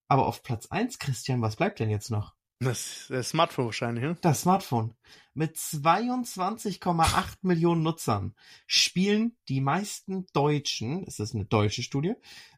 Aber 0.08 0.26
auf 0.26 0.42
Platz 0.42 0.66
1, 0.66 0.98
Christian, 0.98 1.40
was 1.40 1.56
bleibt 1.56 1.78
denn 1.78 1.90
jetzt 1.90 2.10
noch? 2.10 2.34
Das, 2.58 3.06
das 3.08 3.30
Smartphone 3.30 3.66
wahrscheinlich, 3.66 4.04
ja? 4.04 4.14
Das 4.20 4.42
Smartphone. 4.42 4.94
Mit 5.32 5.56
22,8 5.56 7.38
Millionen 7.42 7.82
Nutzern 7.82 8.34
spielen 8.66 9.36
die 9.48 9.60
meisten 9.60 10.26
Deutschen, 10.32 11.04
es 11.06 11.20
ist 11.20 11.34
eine 11.34 11.46
deutsche 11.46 11.82
Studie, 11.82 12.14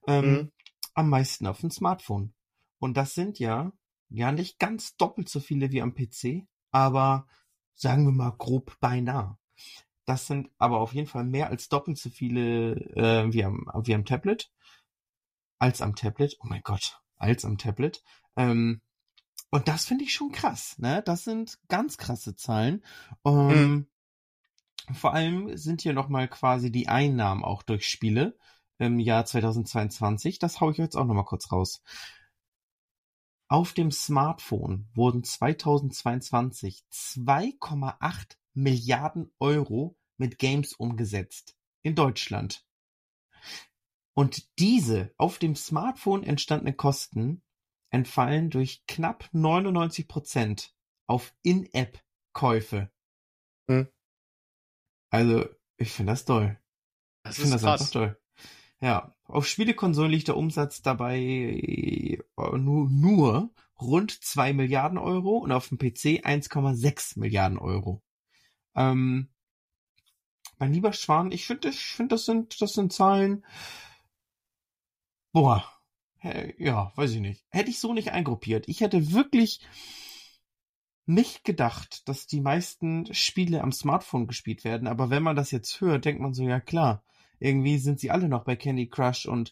ähm, 0.07 0.33
mhm. 0.33 0.53
am 0.95 1.11
meisten 1.11 1.47
auf 1.47 1.61
dem 1.61 1.71
Smartphone. 1.71 2.33
Und 2.79 2.97
das 2.97 3.15
sind 3.15 3.39
ja, 3.39 3.73
ja 4.09 4.33
nicht 4.33 4.59
ganz 4.59 4.97
doppelt 4.97 5.29
so 5.29 5.39
viele 5.39 5.71
wie 5.71 5.83
am 5.83 5.95
PC, 5.95 6.47
aber 6.71 7.27
sagen 7.75 8.07
wir 8.07 8.13
mal 8.13 8.35
grob 8.37 8.81
beinahe. 8.81 9.37
Das 10.05 10.27
sind 10.27 10.51
aber 10.59 10.81
auf 10.81 10.95
jeden 10.95 11.07
Fall 11.07 11.25
mehr 11.25 11.49
als 11.49 11.69
doppelt 11.69 11.99
so 11.99 12.11
viele 12.11 12.75
äh, 12.97 13.33
wie, 13.33 13.45
am, 13.45 13.67
wie 13.85 13.95
am 13.95 14.05
Tablet. 14.05 14.51
Als 15.59 15.81
am 15.81 15.95
Tablet. 15.95 16.37
Oh 16.41 16.47
mein 16.49 16.63
Gott, 16.63 17.01
als 17.17 17.45
am 17.45 17.59
Tablet. 17.59 18.03
Ähm, 18.37 18.81
und 19.51 19.69
das 19.69 19.85
finde 19.85 20.05
ich 20.05 20.15
schon 20.15 20.33
krass, 20.33 20.79
ne? 20.79 21.03
Das 21.05 21.25
sind 21.25 21.59
ganz 21.69 21.99
krasse 21.99 22.35
Zahlen. 22.35 22.83
Um, 23.23 23.49
mhm. 23.49 23.87
Vor 24.93 25.15
allem 25.15 25.57
sind 25.57 25.83
hier 25.83 25.93
nochmal 25.93 26.27
quasi 26.27 26.73
die 26.73 26.89
Einnahmen 26.89 27.45
auch 27.45 27.63
durch 27.63 27.87
Spiele 27.89 28.37
im 28.79 28.99
Jahr 28.99 29.25
2022. 29.25 30.39
Das 30.39 30.61
haue 30.61 30.73
ich 30.73 30.79
jetzt 30.79 30.97
auch 30.97 31.05
nochmal 31.05 31.25
kurz 31.25 31.53
raus. 31.53 31.83
Auf 33.49 33.75
dem 33.75 33.91
Smartphone 33.91 34.89
wurden 34.95 35.23
2022 35.23 36.83
2,8 36.91 38.39
Milliarden 38.55 39.33
Euro 39.39 39.97
mit 40.17 40.39
Games 40.39 40.73
umgesetzt. 40.73 41.57
In 41.83 41.95
Deutschland. 41.95 42.65
Und 44.15 44.59
diese 44.59 45.13
auf 45.17 45.39
dem 45.39 45.57
Smartphone 45.57 46.23
entstandenen 46.23 46.77
Kosten 46.77 47.43
entfallen 47.91 48.51
durch 48.51 48.85
knapp 48.87 49.29
99 49.33 50.07
Prozent 50.09 50.75
auf 51.07 51.35
In-App-Käufe. 51.43 52.91
Hm. 53.69 53.89
Also, 55.11 55.47
ich 55.77 55.93
finde 55.93 56.13
das 56.13 56.25
toll. 56.25 56.59
Das 57.23 57.37
ich 57.37 57.43
finde 57.43 57.57
das 57.57 57.65
einfach 57.65 57.91
toll. 57.91 58.19
Ja, 58.81 59.15
auf 59.25 59.47
Spielekonsolen 59.47 60.11
liegt 60.11 60.29
der 60.29 60.37
Umsatz 60.37 60.83
dabei 60.83 61.19
äh, 61.21 62.19
nur, 62.37 62.89
nur 62.89 63.55
rund 63.81 64.11
2 64.11 64.53
Milliarden 64.53 64.99
Euro 64.99 65.39
und 65.39 65.53
auf 65.53 65.69
dem 65.69 65.79
PC 65.79 66.25
1,6 66.27 67.19
Milliarden 67.19 67.59
Euro. 67.59 68.03
Ähm, 68.75 69.29
mein 70.59 70.73
lieber 70.73 70.93
Schwan, 70.93 71.33
ich 71.33 71.47
finde, 71.47 71.69
ich 71.71 71.81
finde, 71.81 72.15
das 72.15 72.25
sind, 72.25 72.61
das 72.61 72.75
sind 72.75 72.93
Zahlen. 72.93 73.45
Boah, 75.33 75.65
ja, 76.59 76.93
weiß 76.97 77.13
ich 77.13 77.21
nicht. 77.21 77.45
Hätte 77.51 77.71
ich 77.71 77.81
so 77.81 77.93
nicht 77.93 78.13
eingruppiert. 78.13 78.69
Ich 78.69 78.81
hätte 78.81 79.13
wirklich 79.13 79.61
nicht 81.07 81.45
gedacht, 81.45 82.09
dass 82.09 82.27
die 82.27 82.41
meisten 82.41 83.13
Spiele 83.13 83.63
am 83.63 83.73
Smartphone 83.73 84.27
gespielt 84.29 84.65
werden. 84.65 84.87
Aber 84.87 85.11
wenn 85.11 85.23
man 85.23 85.37
das 85.37 85.51
jetzt 85.51 85.81
hört, 85.81 86.05
denkt 86.05 86.21
man 86.21 86.33
so, 86.33 86.45
ja 86.45 86.61
klar, 86.61 87.05
irgendwie 87.41 87.79
sind 87.79 87.99
sie 87.99 88.11
alle 88.11 88.29
noch 88.29 88.45
bei 88.45 88.55
Candy 88.55 88.89
Crush 88.89 89.27
und 89.27 89.51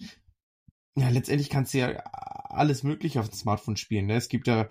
ja, 0.97 1.09
letztendlich 1.09 1.51
kannst 1.51 1.75
du 1.75 1.79
ja 1.79 1.89
alles 1.99 2.83
Mögliche 2.83 3.21
auf 3.21 3.29
dem 3.29 3.35
Smartphone 3.35 3.77
spielen. 3.77 4.07
Ne? 4.07 4.15
Es 4.15 4.29
gibt 4.29 4.47
ja 4.47 4.69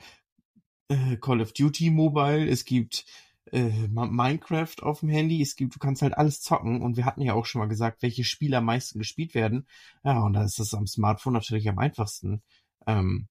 äh, 0.90 1.18
Call 1.18 1.42
of 1.42 1.54
Duty 1.54 1.90
Mobile, 1.90 2.48
es 2.48 2.64
gibt 2.64 3.06
äh, 3.52 3.88
Minecraft 3.88 4.76
auf 4.82 5.02
dem 5.02 5.10
Handy. 5.10 5.42
Es 5.42 5.56
gibt, 5.56 5.76
du 5.76 5.80
kannst 5.80 6.02
halt 6.02 6.18
alles 6.18 6.42
zocken 6.42 6.82
und 6.82 6.98
wir 6.98 7.06
hatten 7.06 7.22
ja 7.22 7.34
auch 7.34 7.46
schon 7.46 7.60
mal 7.60 7.68
gesagt, 7.68 8.02
welche 8.02 8.24
Spiele 8.24 8.58
am 8.58 8.66
meisten 8.66 9.00
gespielt 9.00 9.36
werden. 9.36 9.68
Ja, 10.04 10.22
und 10.24 10.34
da 10.34 10.44
ist 10.44 10.60
es 10.60 10.74
am 10.74 10.88
Smartphone 10.88 11.34
natürlich 11.34 11.70
am 11.70 11.80
einfachsten. 11.80 12.42
Ähm, 12.88 13.28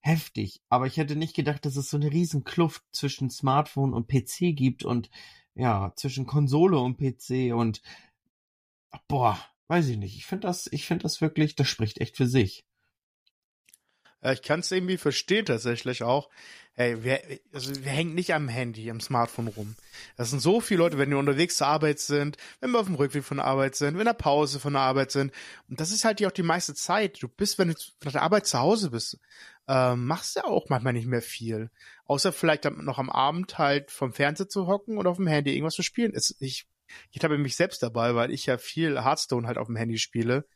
heftig. 0.00 0.60
Aber 0.68 0.86
ich 0.86 0.96
hätte 0.96 1.16
nicht 1.16 1.34
gedacht, 1.34 1.64
dass 1.66 1.76
es 1.76 1.90
so 1.90 1.96
eine 1.96 2.12
riesen 2.12 2.44
Kluft 2.44 2.82
zwischen 2.92 3.30
Smartphone 3.30 3.92
und 3.92 4.08
PC 4.08 4.54
gibt 4.56 4.84
und 4.84 5.10
ja, 5.54 5.92
zwischen 5.96 6.26
Konsole 6.26 6.78
und 6.78 6.98
PC 6.98 7.54
und 7.54 7.82
boah, 9.08 9.38
weiß 9.68 9.88
ich 9.88 9.96
nicht. 9.96 10.16
Ich 10.16 10.26
finde 10.26 10.46
das, 10.46 10.68
ich 10.70 10.86
finde 10.86 11.04
das 11.04 11.20
wirklich, 11.20 11.56
das 11.56 11.68
spricht 11.68 11.98
echt 11.98 12.16
für 12.16 12.26
sich. 12.26 12.64
Ja, 14.26 14.32
ich 14.32 14.42
kann 14.42 14.58
es 14.58 14.72
irgendwie 14.72 14.96
verstehen 14.96 15.46
tatsächlich 15.46 16.02
auch. 16.02 16.28
Hey, 16.74 17.04
wir, 17.04 17.20
also 17.52 17.72
wir 17.84 17.92
hängen 17.92 18.16
nicht 18.16 18.34
am 18.34 18.48
Handy, 18.48 18.90
am 18.90 18.98
Smartphone 18.98 19.46
rum. 19.46 19.76
Das 20.16 20.30
sind 20.30 20.40
so 20.40 20.60
viele 20.60 20.78
Leute, 20.78 20.98
wenn 20.98 21.10
wir 21.10 21.18
unterwegs 21.18 21.58
zur 21.58 21.68
Arbeit 21.68 22.00
sind, 22.00 22.36
wenn 22.58 22.72
wir 22.72 22.80
auf 22.80 22.86
dem 22.86 22.96
Rückweg 22.96 23.22
von 23.22 23.36
der 23.36 23.46
Arbeit 23.46 23.76
sind, 23.76 23.90
wenn 23.90 23.94
wir 23.94 24.00
in 24.00 24.06
der 24.06 24.14
Pause 24.14 24.58
von 24.58 24.72
der 24.72 24.82
Arbeit 24.82 25.12
sind. 25.12 25.32
Und 25.68 25.78
das 25.78 25.92
ist 25.92 26.04
halt 26.04 26.26
auch 26.26 26.32
die 26.32 26.42
meiste 26.42 26.74
Zeit. 26.74 27.22
Du 27.22 27.28
bist, 27.28 27.60
wenn 27.60 27.68
du 27.68 27.74
nach 28.02 28.10
der 28.10 28.22
Arbeit 28.22 28.48
zu 28.48 28.58
Hause 28.58 28.90
bist, 28.90 29.16
ähm, 29.68 30.06
machst 30.06 30.34
du 30.34 30.40
ja 30.40 30.46
auch 30.46 30.68
manchmal 30.70 30.94
nicht 30.94 31.06
mehr 31.06 31.22
viel. 31.22 31.70
Außer 32.06 32.32
vielleicht 32.32 32.64
noch 32.64 32.98
am 32.98 33.10
Abend 33.10 33.58
halt 33.58 33.92
vom 33.92 34.12
Fernseher 34.12 34.48
zu 34.48 34.66
hocken 34.66 34.98
und 34.98 35.06
auf 35.06 35.18
dem 35.18 35.28
Handy 35.28 35.52
irgendwas 35.52 35.76
zu 35.76 35.84
spielen. 35.84 36.10
Es, 36.16 36.34
ich 36.40 36.66
ich 37.12 37.22
habe 37.22 37.38
mich 37.38 37.54
selbst 37.54 37.80
dabei, 37.84 38.16
weil 38.16 38.32
ich 38.32 38.46
ja 38.46 38.58
viel 38.58 39.04
Hearthstone 39.04 39.46
halt 39.46 39.58
auf 39.58 39.68
dem 39.68 39.76
Handy 39.76 39.98
spiele. 39.98 40.48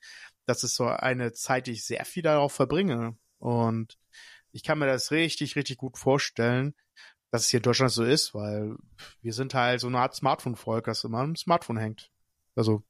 Das 0.44 0.64
ist 0.64 0.74
so 0.74 0.86
eine 0.86 1.32
Zeit, 1.34 1.68
die 1.68 1.72
ich 1.72 1.84
sehr 1.84 2.04
viel 2.04 2.24
darauf 2.24 2.52
verbringe. 2.52 3.16
Und 3.40 3.99
ich 4.52 4.62
kann 4.62 4.78
mir 4.78 4.87
das 4.87 5.11
richtig, 5.11 5.56
richtig 5.56 5.78
gut 5.78 5.99
vorstellen, 5.99 6.75
dass 7.30 7.42
es 7.42 7.49
hier 7.49 7.59
in 7.59 7.62
Deutschland 7.62 7.92
so 7.92 8.04
ist, 8.04 8.35
weil 8.35 8.76
wir 9.23 9.32
sind 9.32 9.54
halt 9.54 9.80
so 9.80 9.87
eine 9.87 9.99
Art 9.99 10.14
Smartphone-Volk, 10.14 10.85
das 10.85 11.04
immer 11.04 11.18
am 11.18 11.37
Smartphone 11.37 11.78
hängt. 11.78 12.11
Also, 12.56 12.82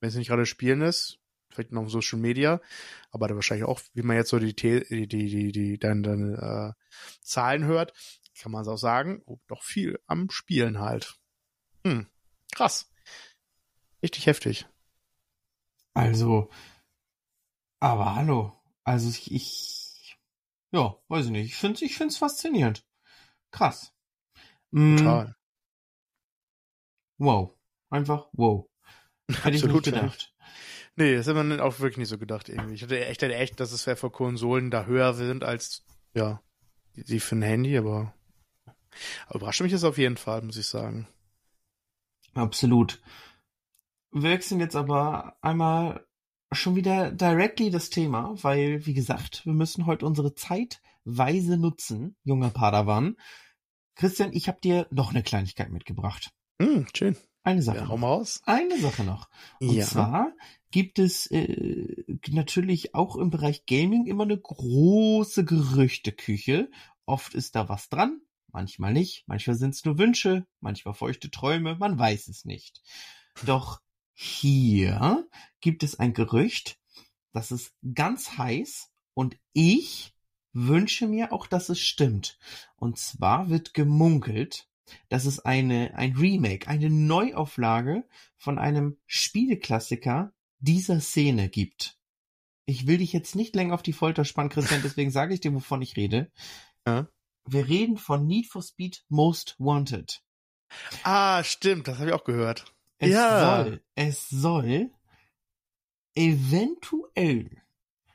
wenn 0.00 0.08
es 0.08 0.14
nicht 0.14 0.28
gerade 0.28 0.46
spielen 0.46 0.82
ist, 0.82 1.18
vielleicht 1.50 1.72
noch 1.72 1.88
Social 1.88 2.18
Media, 2.18 2.60
aber 3.10 3.28
da 3.28 3.34
wahrscheinlich 3.34 3.66
auch, 3.66 3.80
wie 3.94 4.02
man 4.02 4.16
jetzt 4.16 4.30
so 4.30 4.38
die, 4.38 4.54
die, 4.54 5.06
die, 5.08 5.52
die, 5.52 5.78
dann, 5.78 6.02
dann 6.02 6.34
äh, 6.34 6.72
Zahlen 7.22 7.64
hört, 7.64 7.92
kann 8.38 8.52
man 8.52 8.62
es 8.62 8.68
auch 8.68 8.78
sagen, 8.78 9.22
oh, 9.26 9.38
doch 9.46 9.62
viel 9.62 10.00
am 10.06 10.30
Spielen 10.30 10.80
halt. 10.80 11.18
Hm, 11.86 12.06
krass. 12.54 12.90
Richtig 14.02 14.26
heftig. 14.26 14.66
Also, 15.94 16.50
aber 17.80 18.14
hallo, 18.14 18.61
also 18.84 19.08
ich, 19.08 19.32
ich 19.32 20.18
ja, 20.72 20.96
weiß 21.08 21.26
ich 21.26 21.30
nicht. 21.30 21.46
Ich 21.46 21.56
finde 21.56 21.84
ich 21.84 21.96
find's 21.96 22.16
faszinierend. 22.16 22.84
Krass. 23.50 23.94
Mm. 24.70 24.96
Total. 24.96 25.36
Wow. 27.18 27.54
Einfach 27.90 28.28
wow. 28.32 28.66
Hätte 29.42 29.56
ich 29.56 29.64
nicht 29.64 29.84
gedacht. 29.84 30.34
Nee, 30.96 31.14
das 31.14 31.26
hat 31.26 31.36
man 31.36 31.60
auch 31.60 31.78
wirklich 31.80 31.98
nicht 31.98 32.08
so 32.08 32.18
gedacht 32.18 32.48
irgendwie. 32.48 32.74
Ich 32.74 32.82
hatte 32.82 33.04
echt, 33.04 33.22
echt, 33.22 33.60
dass 33.60 33.72
es 33.72 33.84
für 33.84 34.10
Konsolen 34.10 34.70
da 34.70 34.84
höher 34.84 35.14
sind 35.14 35.44
als, 35.44 35.84
ja, 36.14 36.42
die 36.94 37.20
für 37.20 37.36
ein 37.36 37.42
Handy, 37.42 37.78
aber, 37.78 38.14
aber 39.26 39.36
überrascht 39.36 39.62
mich 39.62 39.72
das 39.72 39.84
auf 39.84 39.96
jeden 39.96 40.18
Fall, 40.18 40.42
muss 40.42 40.58
ich 40.58 40.66
sagen. 40.66 41.06
Absolut. 42.34 43.00
Wir 44.10 44.30
wechseln 44.30 44.60
jetzt 44.60 44.76
aber 44.76 45.36
einmal 45.40 46.06
schon 46.52 46.76
wieder 46.76 47.10
directly 47.10 47.70
das 47.70 47.90
Thema, 47.90 48.34
weil, 48.42 48.86
wie 48.86 48.94
gesagt, 48.94 49.44
wir 49.44 49.52
müssen 49.52 49.86
heute 49.86 50.06
unsere 50.06 50.34
Zeit 50.34 50.80
weise 51.04 51.56
nutzen, 51.56 52.16
junger 52.24 52.50
Padawan. 52.50 53.16
Christian, 53.94 54.32
ich 54.32 54.48
habe 54.48 54.60
dir 54.60 54.86
noch 54.90 55.10
eine 55.10 55.22
Kleinigkeit 55.22 55.70
mitgebracht. 55.70 56.32
Mm, 56.58 56.82
schön. 56.94 57.16
Eine 57.44 57.62
Sache. 57.62 57.78
Ja, 57.78 57.88
hau 57.88 57.96
mal 57.96 58.08
aus. 58.08 58.40
Eine 58.44 58.78
Sache 58.78 59.02
noch. 59.02 59.28
Und 59.60 59.74
ja. 59.74 59.84
zwar 59.84 60.32
gibt 60.70 60.98
es 60.98 61.26
äh, 61.26 62.04
natürlich 62.30 62.94
auch 62.94 63.16
im 63.16 63.30
Bereich 63.30 63.66
Gaming 63.66 64.06
immer 64.06 64.24
eine 64.24 64.38
große 64.38 65.44
Gerüchteküche. 65.44 66.70
Oft 67.04 67.34
ist 67.34 67.56
da 67.56 67.68
was 67.68 67.88
dran, 67.88 68.20
manchmal 68.52 68.92
nicht. 68.92 69.24
Manchmal 69.26 69.56
sind 69.56 69.74
es 69.74 69.84
nur 69.84 69.98
Wünsche, 69.98 70.46
manchmal 70.60 70.94
feuchte 70.94 71.30
Träume, 71.30 71.76
man 71.76 71.98
weiß 71.98 72.28
es 72.28 72.44
nicht. 72.44 72.80
Doch 73.44 73.80
hier 74.14 75.28
gibt 75.60 75.82
es 75.82 75.98
ein 75.98 76.12
Gerücht, 76.12 76.78
das 77.32 77.50
ist 77.50 77.74
ganz 77.94 78.36
heiß 78.38 78.90
und 79.14 79.36
ich 79.52 80.14
wünsche 80.52 81.08
mir 81.08 81.32
auch, 81.32 81.46
dass 81.46 81.68
es 81.68 81.80
stimmt. 81.80 82.38
Und 82.76 82.98
zwar 82.98 83.48
wird 83.48 83.74
gemunkelt, 83.74 84.68
dass 85.08 85.24
es 85.24 85.40
eine, 85.40 85.94
ein 85.94 86.16
Remake, 86.16 86.68
eine 86.68 86.90
Neuauflage 86.90 88.06
von 88.36 88.58
einem 88.58 88.98
Spieleklassiker 89.06 90.32
dieser 90.58 91.00
Szene 91.00 91.48
gibt. 91.48 91.98
Ich 92.66 92.86
will 92.86 92.98
dich 92.98 93.12
jetzt 93.12 93.34
nicht 93.34 93.54
länger 93.54 93.74
auf 93.74 93.82
die 93.82 93.92
Folter 93.92 94.24
spannen, 94.24 94.50
Christian, 94.50 94.82
deswegen 94.84 95.10
sage 95.10 95.34
ich 95.34 95.40
dir, 95.40 95.54
wovon 95.54 95.82
ich 95.82 95.96
rede. 95.96 96.30
Ja. 96.86 97.08
Wir 97.44 97.68
reden 97.68 97.96
von 97.96 98.26
Need 98.26 98.46
for 98.46 98.62
Speed 98.62 99.04
Most 99.08 99.56
Wanted. 99.58 100.22
Ah, 101.02 101.42
stimmt, 101.42 101.88
das 101.88 101.98
habe 101.98 102.10
ich 102.10 102.14
auch 102.14 102.24
gehört. 102.24 102.71
Es 103.02 103.10
ja. 103.10 103.64
soll, 103.64 103.82
es 103.96 104.28
soll 104.28 104.92
eventuell 106.14 107.50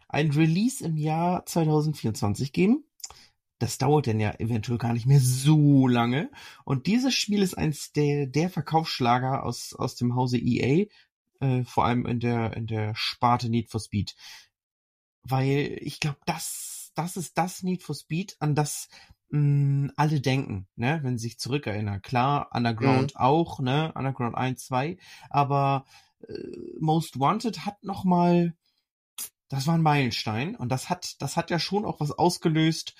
ein 0.07 0.31
Release 0.31 0.81
im 0.81 0.95
Jahr 0.95 1.45
2024 1.45 2.53
geben. 2.53 2.85
Das 3.59 3.77
dauert 3.77 4.05
denn 4.05 4.21
ja 4.21 4.31
eventuell 4.39 4.77
gar 4.77 4.93
nicht 4.93 5.05
mehr 5.05 5.19
so 5.19 5.89
lange. 5.89 6.31
Und 6.63 6.87
dieses 6.87 7.13
Spiel 7.13 7.41
ist 7.41 7.57
eins 7.57 7.91
der, 7.91 8.27
der 8.27 8.49
Verkaufsschlager 8.49 9.43
aus, 9.43 9.73
aus 9.73 9.95
dem 9.95 10.15
Hause 10.15 10.37
EA, 10.37 10.85
äh, 11.41 11.65
vor 11.65 11.83
allem 11.83 12.05
in 12.05 12.21
der, 12.21 12.55
in 12.55 12.65
der 12.65 12.95
Sparte 12.95 13.49
Need 13.49 13.69
for 13.69 13.81
Speed. 13.81 14.15
Weil 15.23 15.79
ich 15.81 15.99
glaube, 15.99 16.19
das, 16.25 16.93
das 16.95 17.17
ist 17.17 17.37
das 17.37 17.61
Need 17.61 17.83
for 17.83 17.93
Speed, 17.95 18.37
an 18.39 18.55
das 18.55 18.87
mh, 19.29 19.39
hm, 19.39 19.91
alle 19.95 20.21
denken, 20.21 20.67
ne, 20.75 20.99
wenn 21.03 21.17
sie 21.17 21.27
sich 21.27 21.39
zurückerinnern. 21.39 22.01
Klar, 22.01 22.49
Underground 22.53 23.15
mhm. 23.15 23.19
auch, 23.21 23.59
ne, 23.59 23.91
Underground 23.95 24.35
1, 24.35 24.65
2, 24.65 24.97
aber 25.29 25.85
äh, 26.27 26.33
Most 26.79 27.19
Wanted 27.19 27.65
hat 27.65 27.83
noch 27.83 28.03
mal, 28.03 28.55
das 29.49 29.67
war 29.67 29.75
ein 29.75 29.81
Meilenstein 29.81 30.55
und 30.55 30.69
das 30.69 30.89
hat, 30.89 31.21
das 31.21 31.37
hat 31.37 31.49
ja 31.49 31.59
schon 31.59 31.85
auch 31.85 31.99
was 31.99 32.11
ausgelöst 32.11 32.95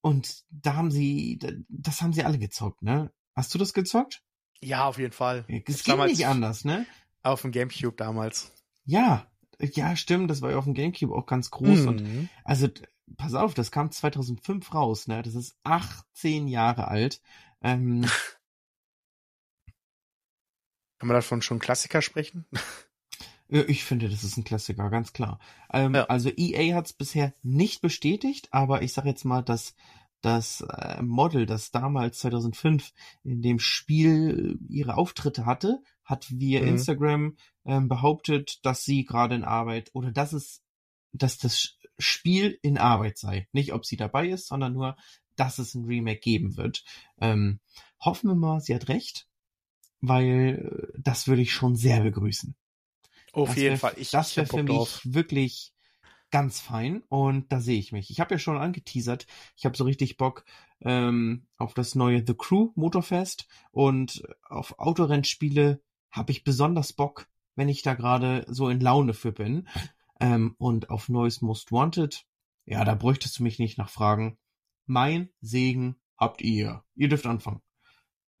und 0.00 0.44
da 0.50 0.74
haben 0.74 0.90
sie, 0.90 1.38
das 1.68 2.02
haben 2.02 2.12
sie 2.12 2.24
alle 2.24 2.38
gezockt, 2.38 2.82
ne? 2.82 3.12
Hast 3.34 3.54
du 3.54 3.58
das 3.58 3.72
gezockt? 3.72 4.22
Ja, 4.60 4.86
auf 4.86 4.98
jeden 4.98 5.12
Fall. 5.12 5.44
Es 5.66 5.84
ging 5.84 6.04
nicht 6.04 6.26
anders, 6.26 6.64
ne? 6.64 6.86
Auf 7.22 7.42
dem 7.42 7.52
Gamecube 7.52 7.96
damals. 7.96 8.52
Ja, 8.84 9.30
ja, 9.60 9.96
stimmt, 9.96 10.30
das 10.30 10.40
war 10.40 10.50
ja 10.50 10.56
auf 10.56 10.64
dem 10.64 10.74
Gamecube 10.74 11.14
auch 11.14 11.26
ganz 11.26 11.50
groß 11.50 11.80
mhm. 11.80 11.88
und 11.88 12.28
also 12.44 12.68
pass 13.16 13.34
auf, 13.34 13.54
das 13.54 13.70
kam 13.70 13.90
2005 13.90 14.74
raus, 14.74 15.08
ne? 15.08 15.22
Das 15.22 15.34
ist 15.34 15.56
18 15.64 16.48
Jahre 16.48 16.88
alt. 16.88 17.20
Ähm, 17.62 18.02
Kann 20.98 21.06
man 21.06 21.14
davon 21.14 21.42
schon 21.42 21.60
Klassiker 21.60 22.02
sprechen? 22.02 22.46
Ich 23.50 23.84
finde, 23.84 24.10
das 24.10 24.24
ist 24.24 24.36
ein 24.36 24.44
Klassiker, 24.44 24.90
ganz 24.90 25.14
klar. 25.14 25.38
Ähm, 25.72 25.94
ja. 25.94 26.04
Also 26.04 26.28
EA 26.36 26.74
hat 26.74 26.86
es 26.86 26.92
bisher 26.92 27.32
nicht 27.42 27.80
bestätigt, 27.80 28.48
aber 28.50 28.82
ich 28.82 28.92
sage 28.92 29.08
jetzt 29.08 29.24
mal, 29.24 29.42
dass 29.42 29.74
das 30.20 30.60
äh, 30.60 31.00
Model, 31.02 31.46
das 31.46 31.70
damals 31.70 32.18
2005 32.18 32.92
in 33.24 33.40
dem 33.40 33.58
Spiel 33.58 34.58
ihre 34.68 34.96
Auftritte 34.96 35.46
hatte, 35.46 35.82
hat 36.04 36.26
via 36.30 36.60
mhm. 36.60 36.68
Instagram 36.68 37.36
ähm, 37.64 37.88
behauptet, 37.88 38.58
dass 38.64 38.84
sie 38.84 39.04
gerade 39.04 39.36
in 39.36 39.44
Arbeit 39.44 39.90
oder 39.94 40.10
dass 40.10 40.32
es, 40.32 40.62
dass 41.12 41.38
das 41.38 41.77
Spiel 41.98 42.58
in 42.62 42.78
Arbeit 42.78 43.18
sei. 43.18 43.48
Nicht, 43.52 43.72
ob 43.72 43.84
sie 43.84 43.96
dabei 43.96 44.28
ist, 44.28 44.46
sondern 44.46 44.72
nur, 44.72 44.96
dass 45.36 45.58
es 45.58 45.74
ein 45.74 45.84
Remake 45.84 46.20
geben 46.20 46.56
wird. 46.56 46.84
Ähm, 47.20 47.60
hoffen 48.00 48.28
wir 48.30 48.34
mal, 48.34 48.60
sie 48.60 48.74
hat 48.74 48.88
recht, 48.88 49.28
weil 50.00 50.92
äh, 50.94 50.98
das 51.00 51.26
würde 51.28 51.42
ich 51.42 51.52
schon 51.52 51.76
sehr 51.76 52.00
begrüßen. 52.02 52.54
Auf 53.32 53.48
das 53.48 53.56
jeden 53.56 53.70
wär, 53.70 53.78
Fall. 53.78 53.94
Ich, 53.96 54.10
das 54.10 54.36
wäre 54.36 54.46
für 54.46 54.62
mich 54.62 54.76
drauf. 54.76 55.00
wirklich 55.04 55.72
ganz 56.30 56.60
fein 56.60 57.02
und 57.08 57.50
da 57.52 57.60
sehe 57.60 57.78
ich 57.78 57.92
mich. 57.92 58.10
Ich 58.10 58.20
habe 58.20 58.34
ja 58.34 58.38
schon 58.38 58.58
angeteasert, 58.58 59.26
ich 59.56 59.64
habe 59.64 59.76
so 59.76 59.84
richtig 59.84 60.16
Bock 60.16 60.44
ähm, 60.80 61.46
auf 61.56 61.74
das 61.74 61.94
neue 61.94 62.24
The 62.26 62.34
Crew 62.34 62.70
Motorfest 62.74 63.46
und 63.70 64.22
auf 64.48 64.78
Autorennspiele 64.78 65.80
habe 66.10 66.32
ich 66.32 66.44
besonders 66.44 66.92
Bock, 66.92 67.28
wenn 67.54 67.68
ich 67.68 67.82
da 67.82 67.94
gerade 67.94 68.44
so 68.48 68.68
in 68.68 68.80
Laune 68.80 69.14
für 69.14 69.32
bin. 69.32 69.68
Ähm, 70.20 70.54
und 70.58 70.90
auf 70.90 71.08
neues 71.08 71.42
Most 71.42 71.72
Wanted, 71.72 72.26
ja, 72.64 72.84
da 72.84 72.94
bräuchtest 72.94 73.38
du 73.38 73.42
mich 73.42 73.58
nicht 73.58 73.78
nachfragen. 73.78 74.38
Mein 74.86 75.30
Segen 75.40 75.96
habt 76.16 76.42
ihr. 76.42 76.84
Ihr 76.94 77.08
dürft 77.08 77.26
anfangen. 77.26 77.62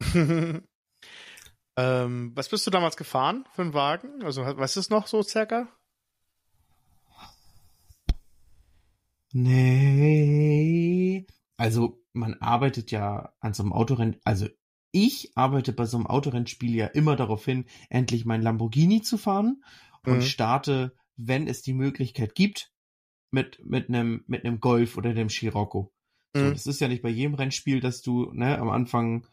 ähm, 1.76 2.32
was 2.34 2.48
bist 2.48 2.66
du 2.66 2.70
damals 2.70 2.96
gefahren 2.96 3.44
für 3.52 3.62
einen 3.62 3.74
Wagen? 3.74 4.22
Also, 4.22 4.42
was 4.42 4.76
ist 4.76 4.90
noch 4.90 5.06
so 5.06 5.22
circa? 5.22 5.68
Nee. 9.32 11.26
also 11.58 12.02
man 12.14 12.34
arbeitet 12.34 12.90
ja 12.90 13.32
an 13.40 13.52
so 13.52 13.62
einem 13.62 13.72
Autorennen, 13.74 14.16
also 14.24 14.48
ich 14.90 15.36
arbeite 15.36 15.72
bei 15.72 15.84
so 15.84 15.98
einem 15.98 16.06
Autorennspiel 16.06 16.74
ja 16.74 16.86
immer 16.86 17.14
darauf 17.14 17.44
hin, 17.44 17.66
endlich 17.90 18.24
mein 18.24 18.40
Lamborghini 18.40 19.02
zu 19.02 19.18
fahren 19.18 19.62
und 20.04 20.16
mhm. 20.16 20.22
starte, 20.22 20.96
wenn 21.18 21.46
es 21.46 21.60
die 21.60 21.74
Möglichkeit 21.74 22.34
gibt, 22.34 22.72
mit 23.30 23.60
mit 23.64 23.88
einem 23.88 24.24
mit 24.26 24.44
einem 24.44 24.60
Golf 24.60 24.96
oder 24.96 25.12
dem 25.12 25.28
Scirocco. 25.28 25.92
So, 26.34 26.42
mhm. 26.42 26.52
das 26.52 26.66
ist 26.66 26.80
ja 26.80 26.88
nicht 26.88 27.02
bei 27.02 27.10
jedem 27.10 27.34
Rennspiel, 27.34 27.80
dass 27.80 28.00
du 28.00 28.32
ne 28.32 28.58
am 28.58 28.70
Anfang 28.70 29.26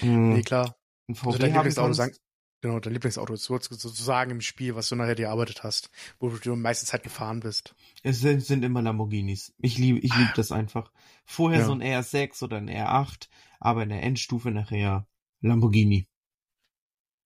mh, 0.00 0.36
nee 0.36 0.42
klar 0.42 0.76
ein 1.08 1.14
VW 1.14 1.26
also 1.26 1.38
dein 1.38 1.52
Lieblingsauto 1.52 1.92
sagen, 1.92 2.16
genau 2.60 2.80
dein 2.80 2.92
Lieblingsauto 2.92 3.34
ist 3.34 3.44
sozusagen 3.44 4.30
im 4.30 4.40
Spiel, 4.40 4.74
was 4.74 4.88
du 4.88 4.96
nachher 4.96 5.14
dir 5.14 5.26
erarbeitet 5.26 5.62
hast, 5.64 5.90
wo 6.18 6.28
du 6.28 6.56
meistens 6.56 6.92
halt 6.92 7.02
gefahren 7.02 7.40
bist. 7.40 7.74
Es 8.02 8.20
sind, 8.20 8.42
sind 8.42 8.64
immer 8.64 8.82
Lamborghinis. 8.82 9.52
Ich 9.58 9.76
liebe 9.76 9.98
ich 9.98 10.14
liebe 10.16 10.32
das 10.36 10.52
einfach. 10.52 10.90
Vorher 11.24 11.60
ja. 11.60 11.66
so 11.66 11.72
ein 11.72 11.82
R6 11.82 12.42
oder 12.42 12.58
ein 12.58 12.70
R8 12.70 13.28
aber 13.64 13.82
in 13.82 13.88
der 13.88 14.02
Endstufe 14.02 14.50
nachher 14.50 15.06
Lamborghini. 15.40 16.06